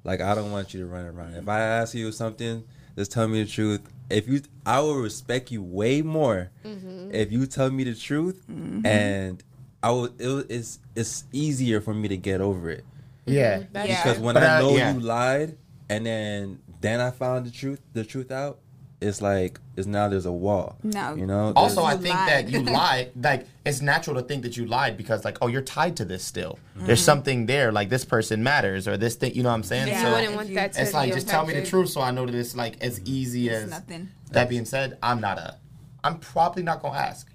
Like 0.04 0.22
I 0.22 0.36
don't 0.36 0.52
want 0.52 0.74
you 0.74 0.80
to 0.82 0.86
run 0.86 1.06
around. 1.06 1.36
If 1.36 1.48
I 1.48 1.60
ask 1.62 1.94
you 1.94 2.12
something, 2.12 2.64
just 2.98 3.12
tell 3.12 3.28
me 3.28 3.44
the 3.44 3.50
truth. 3.50 3.82
If 4.10 4.28
you, 4.28 4.42
I 4.66 4.80
will 4.82 4.96
respect 4.98 5.52
you 5.52 5.62
way 5.64 6.02
more 6.02 6.50
Mm-hmm. 6.64 7.10
if 7.14 7.32
you 7.32 7.46
tell 7.48 7.70
me 7.72 7.84
the 7.84 7.96
truth, 7.96 8.44
and 8.50 9.44
I 9.84 9.90
will. 9.92 10.06
It, 10.20 10.46
it's 10.50 10.80
it's 10.96 11.24
easier 11.32 11.82
for 11.82 11.94
me 11.94 12.08
to 12.08 12.18
get 12.18 12.40
over 12.42 12.70
it 12.70 12.86
Yeah. 13.26 13.64
That's 13.72 13.90
Yeah. 13.90 14.04
because 14.04 14.20
when 14.20 14.34
But, 14.36 14.44
I 14.44 14.58
uh, 14.58 14.62
know 14.62 14.76
yeah. 14.78 14.94
you 14.94 15.00
lied 15.00 15.58
and 15.90 16.06
then 16.06 16.60
then 16.82 17.00
I 17.00 17.12
found 17.12 17.46
the 17.46 17.52
truth 17.52 17.82
the 17.94 18.04
truth 18.04 18.32
out. 18.32 18.60
It's 19.02 19.22
like 19.22 19.60
it's 19.76 19.88
now 19.88 20.08
there's 20.08 20.26
a 20.26 20.32
wall. 20.32 20.78
No. 20.84 21.16
you 21.16 21.26
know. 21.26 21.52
Also, 21.56 21.82
You 21.82 21.88
I 21.88 21.98
think 21.98 22.16
lied. 22.16 22.30
that 22.30 22.50
you 22.50 22.62
lied. 22.82 23.12
Like, 23.22 23.46
it's 23.66 23.82
natural 23.82 24.16
to 24.16 24.22
think 24.22 24.44
that 24.44 24.56
you 24.56 24.66
lied 24.66 24.96
because, 24.96 25.26
like, 25.26 25.38
oh, 25.42 25.48
you're 25.48 25.62
tied 25.62 25.98
to 25.98 26.06
this 26.06 26.24
still. 26.24 26.58
Mm-hmm. 26.78 26.86
There's 26.88 27.04
something 27.04 27.46
there. 27.46 27.74
Like, 27.74 27.90
this 27.90 28.06
person 28.06 28.42
matters, 28.42 28.88
or 28.88 28.96
this 28.96 29.16
thing. 29.16 29.36
You 29.36 29.44
know 29.44 29.50
what 29.50 29.56
I'm 29.56 29.64
saying? 29.64 29.90
Yeah. 29.90 30.00
You 30.00 30.06
So 30.08 30.12
wouldn't 30.14 30.36
want 30.36 30.54
that 30.56 30.74
to 30.74 30.82
it's 30.82 30.94
like 30.94 31.12
just 31.14 31.28
tell 31.28 31.46
me 31.46 31.54
the 31.54 31.66
truth, 31.66 31.90
so 31.90 32.00
I 32.02 32.12
know 32.12 32.26
that 32.26 32.34
it's 32.34 32.56
like 32.56 32.82
as 32.82 33.02
easy 33.04 33.50
It's 33.50 33.66
as 33.66 33.70
nothing. 33.70 34.10
That 34.32 34.48
being 34.50 34.66
said, 34.66 34.98
I'm 35.04 35.20
not 35.20 35.38
a. 35.40 35.58
I'm 36.04 36.18
probably 36.20 36.64
not 36.64 36.82
gonna 36.82 36.98
ask. 36.98 37.28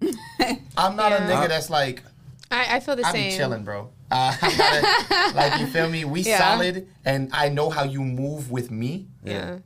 I'm 0.76 0.94
not 0.96 1.12
a 1.12 1.16
nigga 1.16 1.48
that's 1.48 1.68
like 1.68 2.04
I, 2.50 2.76
I 2.76 2.80
feel 2.80 2.96
the 2.96 3.02
same. 3.04 3.10
I 3.10 3.12
same. 3.18 3.30
be 3.30 3.36
chilling, 3.36 3.64
bro. 3.64 3.90
Uh, 4.10 4.34
I'm 4.42 4.56
not 4.56 5.32
a, 5.34 5.36
like 5.36 5.60
you 5.60 5.66
feel 5.66 5.88
me. 5.88 6.04
We 6.04 6.20
Yeah. 6.22 6.38
solid, 6.38 6.88
and 7.04 7.28
I 7.32 7.48
know 7.50 7.68
how 7.70 7.84
you 7.84 8.00
move 8.00 8.50
with 8.50 8.70
me. 8.70 9.06
Yeah. 9.24 9.58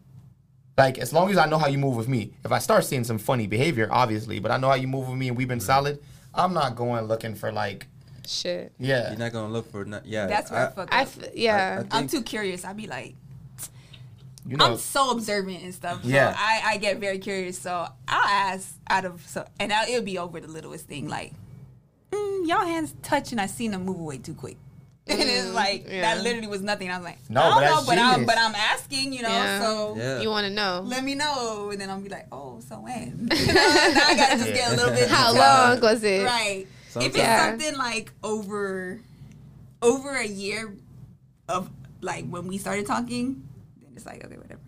Like 0.76 0.98
as 0.98 1.12
long 1.12 1.30
as 1.30 1.36
I 1.36 1.46
know 1.46 1.58
how 1.58 1.68
you 1.68 1.78
move 1.78 1.96
with 1.96 2.08
me. 2.08 2.32
If 2.44 2.50
I 2.50 2.58
start 2.58 2.84
seeing 2.84 3.04
some 3.04 3.18
funny 3.18 3.46
behavior, 3.46 3.88
obviously, 3.90 4.40
but 4.40 4.50
I 4.50 4.56
know 4.56 4.68
how 4.68 4.74
you 4.74 4.88
move 4.88 5.08
with 5.08 5.18
me, 5.18 5.28
and 5.28 5.36
we've 5.36 5.46
been 5.48 5.60
solid. 5.60 6.02
I'm 6.34 6.54
not 6.54 6.74
going 6.76 7.04
looking 7.04 7.34
for 7.34 7.52
like, 7.52 7.86
Shit. 8.26 8.72
yeah, 8.78 9.10
You're 9.10 9.18
not 9.18 9.32
gonna 9.32 9.52
look 9.52 9.70
for 9.70 9.84
not. 9.84 10.06
Yeah, 10.06 10.26
That's 10.26 10.50
where 10.50 10.68
I, 10.68 10.70
fuck 10.70 10.88
I 10.94 11.02
up. 11.02 11.08
f- 11.08 11.28
yeah. 11.34 11.82
I- 11.90 11.98
I'm 11.98 12.06
too 12.08 12.22
curious. 12.22 12.64
I'd 12.64 12.76
be 12.76 12.86
like, 12.86 13.14
you 14.46 14.56
know, 14.56 14.64
I'm 14.72 14.76
so 14.78 15.10
observant 15.10 15.62
and 15.62 15.72
stuff. 15.74 16.02
So 16.02 16.08
Yeah. 16.08 16.34
I, 16.36 16.62
I 16.64 16.76
get 16.78 16.98
very 16.98 17.18
curious. 17.18 17.58
So 17.58 17.70
I'll 18.08 18.28
ask 18.54 18.74
out 18.88 19.04
of 19.04 19.24
so, 19.26 19.46
and 19.60 19.72
I, 19.72 19.88
it'll 19.88 20.02
be 20.04 20.18
over 20.18 20.40
the 20.40 20.48
littlest 20.48 20.86
thing, 20.88 21.06
like, 21.08 21.32
y'all 22.52 22.66
hands 22.66 22.94
touch, 23.02 23.32
and 23.32 23.40
I 23.40 23.46
seen 23.46 23.70
them 23.72 23.84
move 23.84 23.98
away 24.00 24.18
too 24.18 24.34
quick. 24.34 24.56
And 25.08 25.20
it's 25.20 25.48
mm, 25.48 25.54
like 25.54 25.86
yeah. 25.88 26.02
that 26.14 26.22
literally 26.22 26.46
was 26.46 26.62
nothing. 26.62 26.88
I 26.88 26.96
was 26.96 27.04
like, 27.04 27.18
No, 27.28 27.40
I 27.42 27.54
but 27.54 27.60
don't 27.60 27.70
know, 27.70 27.86
but 27.86 27.98
I'm 27.98 28.24
but 28.24 28.38
I'm 28.38 28.54
asking, 28.54 29.12
you 29.12 29.22
know. 29.22 29.30
Yeah. 29.30 29.60
So 29.60 29.96
Yeah. 29.96 30.20
You 30.20 30.28
want 30.30 30.46
to 30.46 30.52
know 30.52 30.82
let 30.84 31.02
me 31.02 31.16
know, 31.16 31.70
and 31.72 31.80
then 31.80 31.90
I'll 31.90 32.00
be 32.00 32.08
like, 32.08 32.28
oh, 32.30 32.60
so 32.68 32.76
when? 32.76 33.28
Now 33.32 33.36
I 34.08 34.14
gotta 34.16 34.36
just 34.36 34.54
get 34.54 34.72
a 34.72 34.76
little 34.76 34.94
bit. 34.94 35.08
how 35.08 35.32
detailed. 35.32 35.80
long 35.80 35.80
was 35.80 36.04
it? 36.04 36.24
Right. 36.24 36.66
If 36.94 37.06
it's 37.06 37.16
Yeah. 37.16 37.48
something 37.50 37.76
like 37.76 38.12
over 38.22 39.00
over 39.82 40.14
a 40.16 40.26
year 40.26 40.72
of 41.48 41.68
like 42.00 42.24
when 42.28 42.46
we 42.46 42.56
started 42.58 42.86
talking, 42.86 43.42
then 43.82 43.90
it's 43.96 44.06
like 44.06 44.24
okay, 44.24 44.36
whatever. 44.36 44.60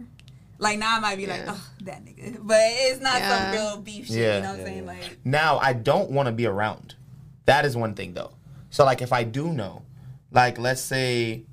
Like 0.58 0.80
now 0.80 0.96
I 0.96 1.00
might 1.00 1.16
be 1.16 1.26
like, 1.26 1.42
Yeah. 1.44 1.54
oh, 1.56 1.70
that 1.84 2.04
nigga, 2.04 2.38
but 2.42 2.58
it's 2.60 3.00
not 3.00 3.18
Yeah. 3.20 3.30
some 3.30 3.52
real 3.52 3.76
beef 3.82 4.08
shit. 4.08 4.16
Yeah. 4.16 4.36
You 4.38 4.42
know 4.42 4.50
what 4.50 4.58
I'm 4.60 4.66
saying? 4.66 4.84
yeah. 4.84 4.92
Like, 4.92 5.18
Now 5.24 5.58
I 5.58 5.74
don't 5.74 6.10
want 6.10 6.26
to 6.26 6.32
be 6.32 6.46
around. 6.46 6.96
That 7.46 7.64
is 7.64 7.76
one 7.76 7.94
thing 7.94 8.14
though. 8.14 8.32
So 8.70 8.84
like 8.84 9.02
if 9.02 9.12
I 9.12 9.24
do 9.24 9.52
know, 9.52 9.82
like 10.30 10.58
let's 10.58 10.80
say 10.80 11.44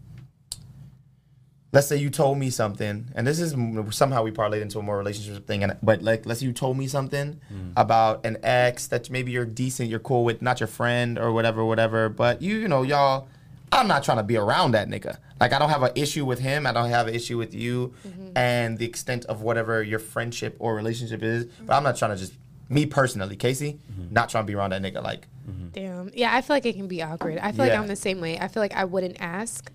let's 1.73 1.87
say 1.87 1.95
you 1.95 2.09
told 2.09 2.37
me 2.37 2.49
something 2.49 3.07
and 3.15 3.25
this 3.25 3.39
is 3.39 3.55
somehow 3.95 4.23
we 4.23 4.31
parlayed 4.31 4.61
into 4.61 4.79
a 4.79 4.81
more 4.81 4.97
relationship 4.97 5.47
thing 5.47 5.63
and 5.63 5.77
but 5.81 6.01
like 6.01 6.25
let's 6.25 6.41
say 6.41 6.45
you 6.45 6.51
told 6.51 6.77
me 6.77 6.87
something 6.87 7.39
mm. 7.53 7.73
about 7.77 8.25
an 8.25 8.37
ex 8.43 8.87
that 8.87 9.09
maybe 9.09 9.31
you're 9.31 9.45
decent, 9.45 9.89
you're 9.89 9.99
cool 9.99 10.25
with, 10.25 10.41
not 10.41 10.59
your 10.59 10.67
friend 10.67 11.17
or 11.17 11.31
whatever 11.31 11.63
whatever, 11.63 12.09
but 12.09 12.41
you 12.41 12.55
you 12.57 12.67
know 12.67 12.83
y'all 12.83 13.27
I'm 13.71 13.87
not 13.87 14.03
trying 14.03 14.17
to 14.17 14.23
be 14.23 14.35
around 14.35 14.71
that 14.71 14.89
nigga. 14.89 15.17
Like 15.39 15.53
I 15.53 15.59
don't 15.59 15.69
have 15.69 15.83
an 15.83 15.91
issue 15.95 16.25
with 16.25 16.39
him. 16.39 16.67
I 16.67 16.73
don't 16.73 16.89
have 16.89 17.07
an 17.07 17.15
issue 17.15 17.37
with 17.37 17.53
you, 17.53 17.93
mm-hmm. 18.05 18.37
and 18.37 18.77
the 18.77 18.85
extent 18.85 19.25
of 19.25 19.41
whatever 19.41 19.81
your 19.81 19.99
friendship 19.99 20.55
or 20.59 20.75
relationship 20.75 21.23
is. 21.23 21.45
But 21.45 21.53
mm-hmm. 21.53 21.71
I'm 21.71 21.83
not 21.83 21.95
trying 21.95 22.11
to 22.11 22.17
just 22.17 22.33
me 22.67 22.85
personally, 22.85 23.37
Casey, 23.37 23.79
mm-hmm. 23.91 24.13
not 24.13 24.29
trying 24.29 24.43
to 24.43 24.47
be 24.47 24.55
around 24.55 24.71
that 24.71 24.81
nigga. 24.81 25.01
Like 25.01 25.27
Damn. 25.73 26.11
Yeah, 26.13 26.35
I 26.35 26.41
feel 26.41 26.55
like 26.55 26.65
it 26.65 26.75
can 26.75 26.87
be 26.87 27.01
awkward. 27.01 27.37
I 27.37 27.51
feel 27.51 27.65
like 27.65 27.73
I'm 27.73 27.87
the 27.87 27.95
same 27.95 28.19
way. 28.19 28.37
I 28.37 28.47
feel 28.47 28.61
like 28.61 28.75
I 28.75 28.85
wouldn't 28.85 29.17
ask. 29.19 29.71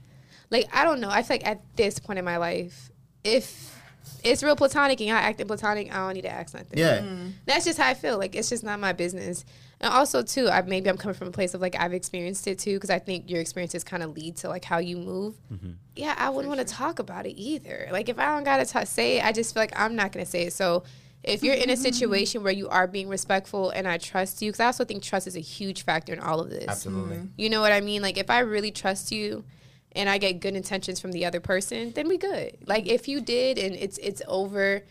Like 0.51 0.69
I 0.73 0.85
don't 0.85 1.01
know. 1.01 1.11
I 1.11 1.23
feel 1.23 1.37
like 1.37 1.47
at 1.47 1.61
this 1.77 1.99
point 1.99 2.19
in 2.19 2.25
my 2.25 2.37
life, 2.37 2.91
if 3.25 3.75
it's 4.23 4.43
real 4.43 4.57
platonic 4.57 5.01
and 5.01 5.09
y'all 5.09 5.19
acting 5.19 5.47
platonic, 5.47 5.93
I 5.93 5.99
don't 5.99 6.15
need 6.15 6.23
to 6.23 6.31
ask 6.31 6.55
nothing. 6.55 6.79
yeah, 6.79 6.99
mm-hmm. 6.99 7.31
That's 7.45 7.65
just 7.65 7.79
how 7.79 7.89
I 7.89 7.95
feel. 7.95 8.19
Like 8.19 8.35
it's 8.35 8.49
just 8.49 8.63
not 8.63 8.79
my 8.79 8.93
business. 8.93 9.45
And 9.81 9.93
also 9.93 10.23
too, 10.23 10.49
I 10.49 10.63
maybe 10.63 10.89
I'm 10.89 10.97
coming 10.97 11.15
from 11.15 11.29
a 11.29 11.33
place 11.33 11.55
of 11.55 11.61
like 11.61 11.77
I've 11.79 11.93
experienced 11.93 12.47
it 12.47 12.59
too, 12.59 12.75
because 12.75 12.91
I 12.91 12.99
think 12.99 13.29
your 13.31 13.41
experiences 13.41 13.85
kind 13.85 14.03
of 14.03 14.15
lead 14.17 14.37
to 14.39 14.49
like 14.49 14.65
how 14.65 14.79
you 14.79 14.97
move. 14.97 15.35
Mm-hmm. 15.53 15.73
Yeah, 15.97 16.15
I 16.17 16.31
wouldn't 16.31 16.55
want 16.55 16.67
to 16.67 16.75
talk 16.75 16.99
about 16.99 17.27
it 17.27 17.35
either. 17.39 17.89
Like 17.91 18.09
if 18.09 18.19
I 18.19 18.27
don't 18.27 18.45
gotta 18.45 18.65
ta 18.65 18.85
say 18.85 19.19
it, 19.19 19.25
I 19.25 19.33
just 19.33 19.53
feel 19.53 19.63
like 19.63 19.79
I'm 19.79 19.97
not 19.97 20.13
gonna 20.13 20.27
say 20.27 20.45
it. 20.45 20.53
So 20.53 20.85
if 21.27 21.43
you're 21.43 21.55
in 21.55 21.69
a 21.69 21.73
mm-hmm. 21.73 21.83
situation 21.83 22.43
where 22.43 22.53
you 22.53 22.69
are 22.69 22.87
being 22.87 23.09
respectful 23.09 23.71
and 23.71 23.87
I 23.87 23.99
trust 23.99 24.41
you, 24.41 24.51
because 24.51 24.61
I 24.61 24.67
also 24.67 24.85
think 24.85 25.03
trust 25.03 25.27
is 25.27 25.37
a 25.37 25.41
huge 25.41 25.83
factor 25.83 26.13
in 26.13 26.21
all 26.21 26.41
of 26.41 26.51
this. 26.51 26.67
absolutely. 26.69 27.17
Mm-hmm. 27.17 27.27
You 27.37 27.51
know 27.51 27.61
what 27.61 27.73
I 27.73 27.81
mean? 27.81 28.01
Like 28.01 28.17
if 28.17 28.31
I 28.31 28.41
really 28.41 28.71
trust 28.71 29.11
you 29.11 29.45
and 29.93 30.09
I 30.09 30.19
get 30.19 30.41
good 30.41 30.55
intentions 30.55 31.01
from 31.01 31.13
the 31.13 31.25
other 31.25 31.41
person, 31.41 31.93
then 31.93 32.09
we 32.09 32.17
good. 32.17 32.59
Like 32.65 32.87
if 32.87 33.09
you 33.09 33.21
did 33.21 33.59
and 33.59 33.75
it's 33.75 33.99
it's 33.99 34.23
over. 34.29 34.85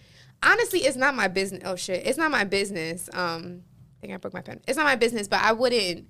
Honestly, 0.44 0.80
it's 0.80 0.98
not 0.98 1.16
my 1.16 1.28
business. 1.28 1.64
Oh 1.66 1.76
shit, 1.76 2.06
it's 2.06 2.18
not 2.18 2.32
my 2.32 2.44
business. 2.44 3.10
Um, 3.14 3.64
I 3.98 4.02
think 4.02 4.14
I 4.14 4.18
broke 4.18 4.34
my 4.34 4.42
pen. 4.42 4.60
It's 4.68 4.78
not 4.78 4.84
my 4.84 4.96
business, 4.96 5.28
but 5.28 5.42
I 5.42 5.54
wouldn't. 5.54 6.08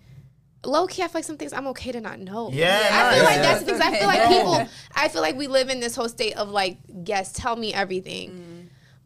Low 0.66 0.88
key, 0.88 1.04
I 1.04 1.08
feel 1.08 1.20
like 1.20 1.26
some 1.26 1.38
things 1.38 1.54
I'm 1.54 1.68
okay 1.68 1.92
to 1.92 2.02
not 2.02 2.20
know. 2.20 2.50
Yeah, 2.52 2.88
I 2.92 3.12
no, 3.12 3.16
feel 3.16 3.26
like 3.26 3.36
yeah. 3.36 3.42
that's 3.44 3.60
the 3.60 3.66
things. 3.68 3.82
I 3.82 4.00
feel 4.00 4.08
like 4.08 4.28
people. 4.28 4.68
I 4.96 5.08
feel 5.10 5.22
like 5.22 5.38
we 5.38 5.46
live 5.46 5.70
in 5.70 5.80
this 5.80 5.96
whole 5.96 6.10
state 6.10 6.36
of 6.38 6.50
like, 6.50 6.80
yes, 7.06 7.32
tell 7.34 7.56
me 7.56 7.72
everything. 7.72 8.32
Mm. 8.32 8.55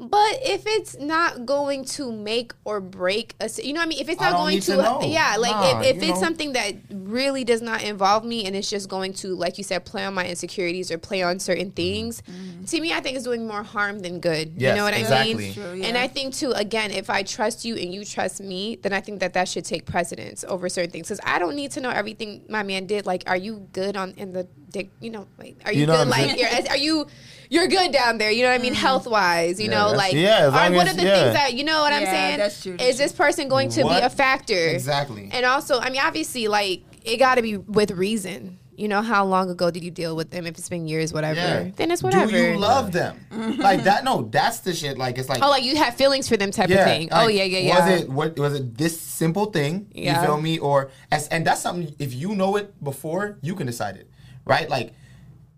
But 0.02 0.40
if 0.44 0.64
it's 0.66 0.98
not 0.98 1.46
going 1.46 1.84
to 1.86 2.10
make 2.10 2.54
or 2.64 2.80
break 2.80 3.36
a, 3.42 3.50
si- 3.50 3.68
you 3.68 3.74
know 3.74 3.82
what 3.82 3.88
I 3.88 3.90
mean? 3.90 4.00
If 4.00 4.08
it's 4.08 4.22
not 4.22 4.32
going 4.32 4.62
to, 4.62 4.76
to 4.78 5.00
yeah, 5.06 5.36
like 5.38 5.52
Nah, 5.52 5.82
if, 5.82 5.98
if 5.98 6.04
it's 6.04 6.08
know. 6.14 6.22
something 6.22 6.54
that 6.54 6.76
really 6.90 7.44
does 7.44 7.62
not 7.62 7.84
involve 7.84 8.24
me 8.24 8.46
and 8.46 8.56
it's 8.56 8.70
just 8.70 8.88
going 8.88 9.12
to, 9.16 9.36
like 9.36 9.58
you 9.58 9.64
said, 9.66 9.84
play 9.84 10.06
on 10.06 10.14
my 10.14 10.26
insecurities 10.26 10.90
or 10.90 10.98
play 10.98 11.22
on 11.22 11.38
certain 11.38 11.66
mm-hmm. 11.66 11.74
things, 11.74 12.22
mm-hmm. 12.22 12.64
to 12.64 12.80
me, 12.80 12.94
I 12.94 13.02
think 13.02 13.18
it's 13.18 13.26
doing 13.26 13.46
more 13.46 13.62
harm 13.62 14.00
than 14.00 14.22
good. 14.22 14.54
Yes, 14.56 14.72
you 14.72 14.78
know 14.78 14.86
what 14.86 14.94
I 14.94 15.26
mean? 15.26 15.54
True, 15.54 15.82
And. 15.84 15.98
I 16.00 16.08
think 16.08 16.34
too, 16.34 16.52
again, 16.52 16.92
if 16.92 17.10
I 17.10 17.24
trust 17.24 17.66
you 17.66 17.76
and 17.76 17.94
you 17.94 18.06
trust 18.06 18.40
me, 18.40 18.78
then 18.78 18.94
I 18.94 19.02
think 19.02 19.20
that 19.20 19.34
that 19.34 19.50
should 19.50 19.66
take 19.66 19.86
precedence 19.86 20.46
over 20.48 20.70
certain 20.70 20.92
things. 20.92 21.10
Because 21.10 21.20
I 21.26 21.40
don't 21.40 21.58
need 21.58 21.72
to 21.72 21.82
know 21.82 21.90
everything 21.90 22.46
my 22.48 22.64
man 22.64 22.86
did. 22.86 23.06
Like, 23.06 23.24
are 23.28 23.36
you 23.36 23.68
good 23.74 23.98
on 23.98 24.14
in 24.16 24.32
the 24.32 24.48
dick? 24.70 24.92
You 25.02 25.10
know, 25.10 25.28
like, 25.38 25.58
are 25.66 25.74
you, 25.74 25.82
You 25.82 25.88
know 25.88 25.98
good? 25.98 26.08
Like, 26.08 26.40
you're, 26.40 26.70
are 26.70 26.78
you? 26.78 27.08
You're 27.50 27.68
good 27.68 27.92
down 27.92 28.20
there, 28.20 28.30
you 28.30 28.44
know 28.44 28.50
what 28.50 28.60
I 28.60 28.62
mean, 28.62 28.74
mm-hmm. 28.74 28.82
health 28.82 29.08
wise, 29.08 29.60
you 29.60 29.70
know, 29.70 29.92
like, 29.92 30.14
yeah, 30.14 30.48
are 30.48 30.72
one 30.72 30.88
as- 30.88 30.94
of 30.94 30.98
the 30.98 31.04
yeah. 31.04 31.16
things 31.16 31.34
that 31.34 31.54
you 31.56 31.64
know 31.64 31.82
what 31.82 31.92
I'm 31.92 32.06
saying? 32.06 32.38
that's 32.38 32.62
true, 32.62 32.76
Is 32.80 32.98
this 32.98 33.12
person 33.12 33.48
going 33.48 33.70
to 33.70 33.84
What? 33.84 34.00
be 34.00 34.06
a 34.06 34.10
factor? 34.10 34.54
Exactly. 34.68 35.30
And 35.32 35.46
also, 35.46 35.80
I 35.80 35.90
mean, 35.90 36.02
obviously, 36.02 36.48
like 36.48 36.84
it 37.04 37.18
got 37.18 37.36
to 37.36 37.42
be 37.42 37.58
with 37.58 37.92
reason. 37.92 38.60
You 38.76 38.88
know, 38.88 39.02
how 39.02 39.26
long 39.26 39.50
ago 39.50 39.72
did 39.72 39.84
you 39.84 39.92
deal 39.92 40.16
with 40.16 40.32
them? 40.32 40.46
If 40.46 40.58
it's 40.58 40.70
been 40.70 40.88
years, 40.88 41.12
whatever, 41.12 41.40
Yeah. 41.42 41.72
then 41.76 41.92
it's 41.92 42.02
whatever. 42.02 42.32
Do 42.32 42.38
you 42.38 42.58
love 42.58 42.94
them? 42.94 43.20
Mm-hmm. 43.30 43.62
like 43.62 43.84
that? 43.84 44.06
No, 44.06 44.30
that's 44.32 44.60
the 44.60 44.74
shit. 44.74 44.98
Like 44.98 45.18
it's 45.18 45.28
like 45.28 45.44
oh, 45.44 45.50
like 45.50 45.64
you 45.64 45.76
have 45.76 45.96
feelings 45.96 46.30
for 46.30 46.38
them, 46.38 46.52
type 46.52 46.70
of 46.70 46.78
thing. 46.86 47.10
oh 47.12 47.28
yeah, 47.28 47.44
yeah, 47.44 47.60
yeah. 47.60 47.80
Was 47.80 48.02
it 48.02 48.10
what 48.10 48.40
was 48.40 48.54
it 48.54 48.78
this 48.78 48.98
simple 49.02 49.48
thing? 49.48 49.92
Yeah. 49.92 50.22
You 50.22 50.28
feel 50.28 50.40
me? 50.40 50.60
Or 50.60 50.92
as 51.12 51.28
and 51.28 51.46
that's 51.46 51.62
something 51.62 51.94
if 52.00 52.14
you 52.14 52.36
know 52.36 52.56
it 52.56 52.82
before, 52.82 53.38
you 53.42 53.54
can 53.56 53.68
decide 53.68 53.98
it. 53.98 54.10
Right? 54.46 54.70
Like 54.70 54.94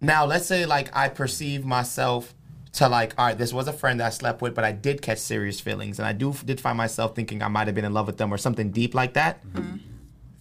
now 0.02 0.26
let's 0.26 0.46
say 0.48 0.66
like 0.66 0.90
I 0.96 1.08
perceive 1.10 1.66
myself 1.66 2.34
to 2.74 2.88
like, 2.88 3.14
all 3.18 3.26
right, 3.28 3.38
this 3.38 3.52
was 3.54 3.68
a 3.68 3.74
friend 3.74 4.00
that 4.00 4.08
I 4.08 4.10
slept 4.10 4.42
with, 4.42 4.56
but 4.56 4.64
I 4.64 4.72
did 4.72 5.02
catch 5.02 5.18
serious 5.20 5.60
feelings 5.60 6.00
and 6.00 6.08
I 6.08 6.14
do 6.14 6.34
did 6.46 6.60
find 6.62 6.78
myself 6.78 7.16
thinking 7.16 7.42
I 7.44 7.48
might 7.50 7.68
have 7.68 7.76
been 7.76 7.86
in 7.86 7.94
love 7.94 8.08
with 8.08 8.18
them 8.18 8.34
or 8.34 8.38
something 8.38 8.72
deep 8.72 8.94
like 8.96 9.14
that, 9.14 9.46
mm-hmm. 9.46 9.78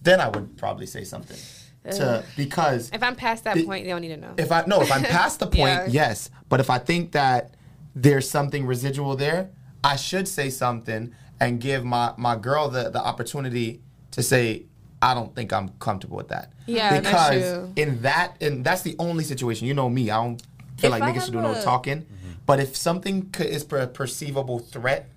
then 0.01 0.19
I 0.21 0.29
would 0.29 0.57
probably 0.57 0.85
say 0.85 1.03
something. 1.03 1.37
To 1.89 2.23
because 2.37 2.91
If 2.93 3.01
I'm 3.01 3.15
past 3.15 3.43
that 3.45 3.55
The- 3.55 3.65
point, 3.65 3.85
they 3.85 3.89
don't 3.89 4.01
need 4.01 4.09
to 4.09 4.17
know. 4.17 4.33
if 4.37 4.51
I 4.51 4.63
no, 4.67 4.81
if 4.81 4.91
I'm 4.91 5.01
past 5.03 5.39
the 5.39 5.47
point, 5.57 5.57
Yeah. 5.57 5.87
yes. 5.87 6.29
But 6.47 6.59
if 6.59 6.69
I 6.69 6.77
think 6.77 7.11
that 7.13 7.55
there's 7.95 8.29
something 8.29 8.65
residual 8.67 9.15
there, 9.15 9.49
I 9.83 9.95
should 9.95 10.27
say 10.27 10.49
something 10.51 11.13
and 11.39 11.59
give 11.59 11.83
my 11.83 12.13
my 12.17 12.35
girl 12.35 12.69
the 12.69 12.91
the 12.91 13.01
opportunity 13.03 13.81
to 14.11 14.21
say, 14.21 14.67
I 15.01 15.13
don't 15.13 15.33
think 15.35 15.51
I'm 15.51 15.69
comfortable 15.79 16.17
with 16.17 16.27
that. 16.29 16.51
Yeah, 16.67 16.99
that's 16.99 17.07
because 17.07 17.53
true. 17.53 17.73
in 17.75 18.01
that 18.03 18.35
and 18.41 18.63
that's 18.63 18.83
the 18.83 18.95
only 18.99 19.23
situation. 19.23 19.67
You 19.67 19.73
know 19.73 19.89
me, 19.89 20.09
I 20.11 20.17
don't 20.23 20.41
feel 20.77 20.93
If 20.93 20.99
like 20.99 21.03
I 21.03 21.11
niggas 21.11 21.23
should 21.25 21.31
do 21.33 21.39
have 21.39 21.55
no 21.55 21.59
a- 21.59 21.63
talking. 21.63 22.01
Mm-hmm. 22.01 22.31
But 22.45 22.59
if 22.59 22.75
something 22.75 23.29
co- 23.31 23.43
is 23.43 23.63
per- 23.63 23.79
a 23.81 23.87
perceivable 23.87 24.59
threat 24.59 25.07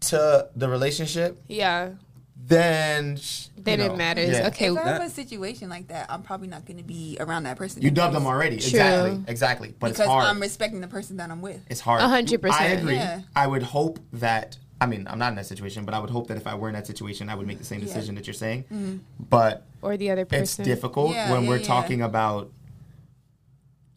to 0.00 0.48
the 0.56 0.68
relationship, 0.68 1.40
yeah, 1.48 1.90
then 2.36 3.16
sh- 3.16 3.46
then 3.56 3.80
you 3.80 3.86
it 3.86 3.96
matters. 3.96 4.30
yeah. 4.30 4.48
Okay, 4.48 4.66
if 4.70 4.76
I 4.78 4.82
have 4.82 4.98
that- 5.00 5.06
a 5.06 5.10
situation 5.10 5.68
like 5.68 5.88
that, 5.88 6.06
I'm 6.10 6.22
probably 6.22 6.48
not 6.48 6.64
going 6.66 6.76
to 6.78 6.82
be 6.84 7.16
around 7.20 7.44
that 7.44 7.56
person. 7.56 7.82
You 7.82 7.90
dubbed 7.90 8.14
them 8.14 8.26
already. 8.26 8.56
True. 8.58 8.68
Exactly. 8.68 9.24
Exactly. 9.26 9.74
But 9.78 9.88
because 9.88 10.00
it's 10.00 10.08
hard. 10.08 10.26
I'm 10.26 10.40
respecting 10.40 10.80
the 10.80 10.88
person 10.88 11.16
that 11.18 11.30
I'm 11.30 11.40
with. 11.42 11.60
It's 11.70 11.80
hard. 11.80 12.02
A 12.02 12.08
hundred 12.08 12.42
percent. 12.42 12.60
I 12.60 12.66
agree. 12.66 12.94
Yeah. 12.96 13.20
I 13.36 13.46
would 13.46 13.62
hope 13.62 13.98
that. 14.14 14.56
I 14.80 14.86
mean, 14.86 15.06
I'm 15.08 15.18
not 15.18 15.28
in 15.28 15.36
that 15.36 15.46
situation, 15.46 15.84
but 15.84 15.94
I 15.94 15.98
would 15.98 16.10
hope 16.10 16.26
that 16.28 16.36
if 16.36 16.46
I 16.46 16.54
were 16.54 16.68
in 16.68 16.74
that 16.74 16.86
situation, 16.86 17.28
I 17.28 17.34
would 17.34 17.46
make 17.46 17.58
the 17.58 17.64
same 17.64 17.80
decision 17.80 18.14
that 18.16 18.26
you're 18.26 18.34
saying. 18.34 18.64
Mm-hmm. 18.64 18.96
But 19.30 19.64
or 19.82 19.96
the 19.96 20.10
other 20.10 20.24
person. 20.24 20.42
it's 20.42 20.56
difficult 20.56 21.12
Yeah, 21.12 21.32
when 21.32 21.44
yeah, 21.44 21.48
we're 21.48 21.56
yeah. 21.58 21.62
talking 21.66 22.02
about 22.02 22.50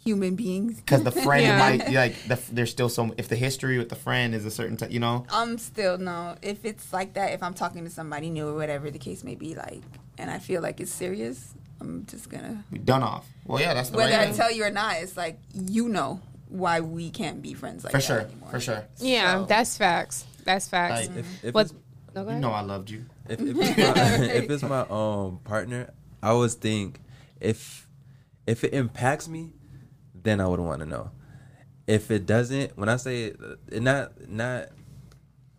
Human 0.04 0.36
beings. 0.36 0.78
because 0.78 1.04
the 1.04 1.12
friend 1.12 1.44
Yeah. 1.44 1.58
might 1.58 1.92
like 1.92 2.16
the, 2.28 2.40
there's 2.54 2.70
still 2.72 2.88
some 2.88 3.13
if 3.18 3.28
the 3.28 3.36
history 3.36 3.78
with 3.78 3.90
the 3.90 3.96
friend 3.96 4.34
is 4.34 4.46
a 4.46 4.52
certain 4.52 4.78
type, 4.78 4.92
you 4.92 5.00
know. 5.02 5.26
I'm 5.30 5.58
still 5.58 5.98
no. 5.98 6.36
If 6.42 6.63
it's 6.63 6.94
like 6.94 7.13
that, 7.16 7.34
if 7.34 7.44
I'm 7.44 7.54
talking 7.54 7.84
to 7.84 7.90
somebody 7.90 8.30
new 8.30 8.48
or 8.48 8.54
whatever 8.56 8.90
the 8.90 9.00
case 9.00 9.24
may 9.26 9.36
be, 9.36 9.56
like 9.56 9.82
and 10.18 10.32
I 10.32 10.40
feel 10.40 10.62
like 10.62 10.80
it's 10.80 10.92
serious, 10.94 11.54
I'm 11.82 12.06
just 12.06 12.30
gonna 12.30 12.63
be 12.72 12.80
done 12.80 13.04
off. 13.04 13.28
Well, 13.46 13.60
yeah, 13.60 13.74
that's 13.74 13.90
the 13.90 13.98
whether 13.98 14.16
right 14.16 14.30
I 14.30 14.32
tell 14.32 14.50
you 14.52 14.63
or 14.63 14.70
not, 14.72 14.96
it's 14.98 15.18
like 15.18 15.40
you 15.54 15.90
know 15.90 16.22
why 16.48 16.80
we 16.80 17.10
can't 17.10 17.42
be 17.42 17.54
friends 17.54 17.84
like 17.84 17.92
for 17.92 17.98
that 17.98 18.04
sure, 18.04 18.20
anymore. 18.22 18.50
for 18.52 18.60
sure. 18.62 18.86
Yeah, 19.00 19.40
So- 19.40 19.46
that's 19.48 19.76
facts. 19.78 20.24
That's 20.48 20.68
facts. 20.68 21.08
Like, 21.10 21.18
If, 21.18 21.44
if 21.44 21.54
What? 21.54 21.72
No, 22.16 22.28
You 22.30 22.40
know 22.40 22.52
I 22.52 22.62
loved 22.62 22.90
you. 22.90 23.06
if, 23.30 23.40
if, 23.40 23.56
it's 23.60 23.78
my, 23.78 24.26
if 24.26 24.50
it's 24.50 24.64
my 24.64 24.80
um 24.90 25.40
partner, 25.44 25.92
I 26.24 26.30
always 26.30 26.56
think 26.56 27.00
if 27.40 27.88
if 28.48 28.64
it 28.64 28.74
impacts 28.74 29.28
me, 29.28 29.54
then 30.16 30.40
I 30.42 30.48
would 30.48 30.60
want 30.60 30.80
to 30.80 30.86
know. 30.88 31.12
If 31.86 32.10
it 32.10 32.26
doesn't, 32.26 32.76
when 32.78 32.90
I 32.90 32.96
say 32.96 33.26
it, 33.26 33.40
not 33.84 34.28
not 34.28 34.70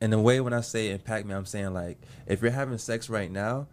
in 0.00 0.12
a 0.12 0.20
way 0.20 0.40
when 0.40 0.52
I 0.52 0.62
say 0.62 0.90
impact 0.90 1.26
me, 1.26 1.34
I'm 1.34 1.46
saying 1.46 1.72
like 1.74 1.98
if 2.26 2.42
you're 2.42 2.50
having 2.50 2.78
sex 2.78 3.08
right 3.08 3.30
now, 3.30 3.68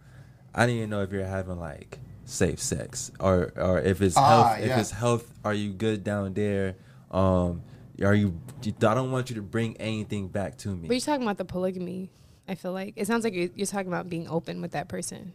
I 0.53 0.65
need 0.67 0.81
to 0.81 0.87
know 0.87 1.01
if 1.01 1.11
you're 1.11 1.25
having 1.25 1.59
like 1.59 1.97
safe 2.25 2.59
sex 2.61 3.11
or 3.19 3.51
or 3.55 3.79
if 3.79 4.01
it's 4.01 4.17
Ah, 4.17 4.27
health. 4.55 4.59
If 4.59 4.77
it's 4.77 4.91
health, 4.91 5.33
are 5.43 5.53
you 5.53 5.71
good 5.73 6.03
down 6.03 6.33
there? 6.33 6.75
Um, 7.09 7.63
are 8.01 8.13
you? 8.13 8.39
I 8.63 8.71
don't 8.93 9.11
want 9.11 9.29
you 9.29 9.35
to 9.37 9.41
bring 9.41 9.77
anything 9.77 10.27
back 10.27 10.57
to 10.59 10.69
me. 10.69 10.87
But 10.87 10.93
you're 10.95 11.01
talking 11.01 11.23
about 11.23 11.37
the 11.37 11.45
polygamy. 11.45 12.11
I 12.47 12.55
feel 12.55 12.73
like 12.73 12.93
it 12.95 13.07
sounds 13.07 13.23
like 13.23 13.33
you're, 13.33 13.49
you're 13.55 13.65
talking 13.65 13.87
about 13.87 14.09
being 14.09 14.27
open 14.27 14.61
with 14.61 14.71
that 14.71 14.87
person. 14.87 15.33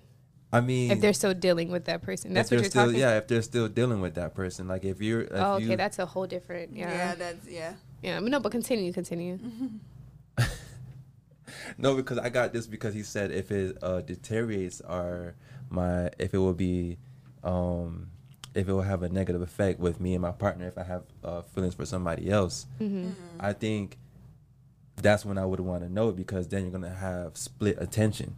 I 0.53 0.61
mean, 0.61 0.91
If 0.91 1.01
they're 1.01 1.13
still 1.13 1.35
dealing 1.35 1.71
with 1.71 1.85
that 1.85 2.03
person, 2.03 2.35
that's 2.35 2.51
what 2.51 2.61
you're 2.61 2.71
still, 2.71 2.87
talking. 2.87 2.99
Yeah, 2.99 3.19
if 3.19 3.29
they're 3.29 3.43
still 3.43 3.69
dealing 3.69 4.01
with 4.01 4.15
that 4.15 4.35
person, 4.35 4.67
like 4.67 4.85
if 4.85 5.01
you're, 5.01 5.23
if 5.23 5.31
Oh, 5.33 5.55
okay, 5.55 5.65
you, 5.65 5.77
that's 5.77 5.99
a 6.01 6.07
whole 6.07 6.27
different. 6.27 6.75
Yeah, 6.75 6.91
Yeah, 6.91 7.15
that's 7.15 7.49
yeah. 7.49 7.75
yeah. 8.03 8.21
But 8.21 8.31
no, 8.31 8.41
but 8.41 8.51
continue, 8.51 8.93
continue. 8.93 9.39
no, 11.79 11.95
because 11.95 12.19
I 12.19 12.31
got 12.31 12.53
this 12.53 12.67
because 12.67 12.95
he 12.95 13.05
said 13.05 13.31
if 13.31 13.53
it 13.53 13.79
uh, 13.83 14.01
deteriorates 14.01 14.81
our 14.81 15.35
my 15.69 16.11
if 16.19 16.35
it 16.35 16.39
will 16.39 16.55
be, 16.55 16.99
um, 17.45 18.09
if 18.55 18.69
it 18.69 18.73
will 18.73 18.83
have 18.83 19.03
a 19.03 19.09
negative 19.09 19.43
effect 19.43 19.79
with 19.79 20.01
me 20.01 20.15
and 20.15 20.23
my 20.23 20.33
partner 20.33 20.67
if 20.67 20.77
I 20.77 20.83
have 20.85 21.03
uh, 21.23 21.43
feelings 21.43 21.75
for 21.75 21.87
somebody 21.87 22.31
else, 22.31 22.67
Mm-hmm. 22.81 23.11
I 23.39 23.53
think 23.53 23.97
that's 24.97 25.25
when 25.25 25.39
I 25.39 25.47
would 25.47 25.61
want 25.61 25.83
to 25.83 25.89
know 25.89 26.13
because 26.13 26.49
then 26.49 26.63
you're 26.63 26.73
gonna 26.73 26.95
have 26.95 27.37
split 27.37 27.77
attention. 27.81 28.37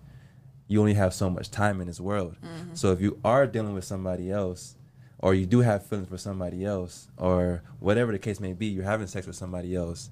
You 0.68 0.80
only 0.80 0.94
have 0.94 1.12
so 1.12 1.28
much 1.28 1.50
time 1.50 1.80
in 1.80 1.86
this 1.86 2.00
world. 2.00 2.36
So 2.74 2.92
if 2.92 3.00
you 3.00 3.18
are 3.24 3.46
dealing 3.46 3.74
with 3.74 3.84
somebody 3.84 4.30
else, 4.30 4.76
or 5.18 5.34
you 5.34 5.44
do 5.46 5.60
have 5.60 5.84
feelings 5.86 6.08
for 6.08 6.18
somebody 6.18 6.64
else, 6.64 7.08
or 7.16 7.62
whatever 7.80 8.12
the 8.12 8.18
case 8.18 8.38
may 8.40 8.52
be, 8.52 8.66
you're 8.66 8.84
having 8.84 9.06
sex 9.06 9.26
with 9.26 9.36
somebody 9.36 9.74
else. 9.74 10.10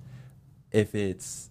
If 0.72 0.94
it's 0.94 1.50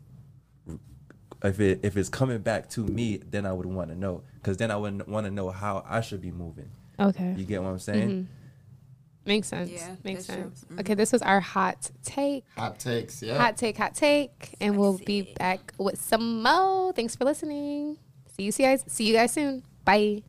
if 1.43 1.59
it 1.59 1.79
if 1.83 1.95
it's 1.95 2.09
coming 2.09 2.39
back 2.39 2.69
to 2.71 2.81
me, 2.85 3.17
then 3.31 3.45
I 3.45 3.53
would 3.53 3.65
want 3.65 3.89
to 3.89 3.95
know 3.95 4.23
because 4.35 4.57
then 4.57 4.71
I 4.71 4.75
would 4.75 5.07
want 5.07 5.25
to 5.25 5.31
know 5.31 5.49
how 5.49 5.83
I 5.88 6.01
should 6.01 6.21
be 6.21 6.31
moving. 6.31 6.69
Okay, 6.99 7.33
You 7.38 7.45
get 7.45 7.63
what 7.63 7.69
I'm 7.69 7.79
saying? 7.79 8.09
Mhm. 8.09 8.25
Makes 9.30 9.48
sense. 9.48 9.70
Yeah, 9.70 9.96
makes 10.04 10.28
that's 10.28 10.38
true. 10.38 10.52
sense. 10.52 10.65
Mhm. 10.70 10.80
Okay, 10.82 10.94
this 10.96 11.13
was 11.13 11.22
our 11.22 11.39
hot 11.39 11.89
take. 12.04 12.44
Hot 12.58 12.78
takes, 12.80 13.22
yeah. 13.24 13.38
Hot 13.38 13.56
take, 13.56 13.78
hot 13.78 13.96
take, 13.96 14.56
and 14.60 14.78
we'll 14.78 14.98
be 14.98 15.34
back 15.38 15.74
with 15.78 16.02
some 16.02 16.44
more. 16.44 16.92
Thanks 16.92 17.15
for 17.15 17.24
listening. 17.24 17.98
See 18.36 18.44
you 18.44 18.52
guys. 18.52 18.84
See 18.88 19.06
you 19.08 19.13
guys 19.13 19.32
soon. 19.32 19.63
Bye. 19.86 20.24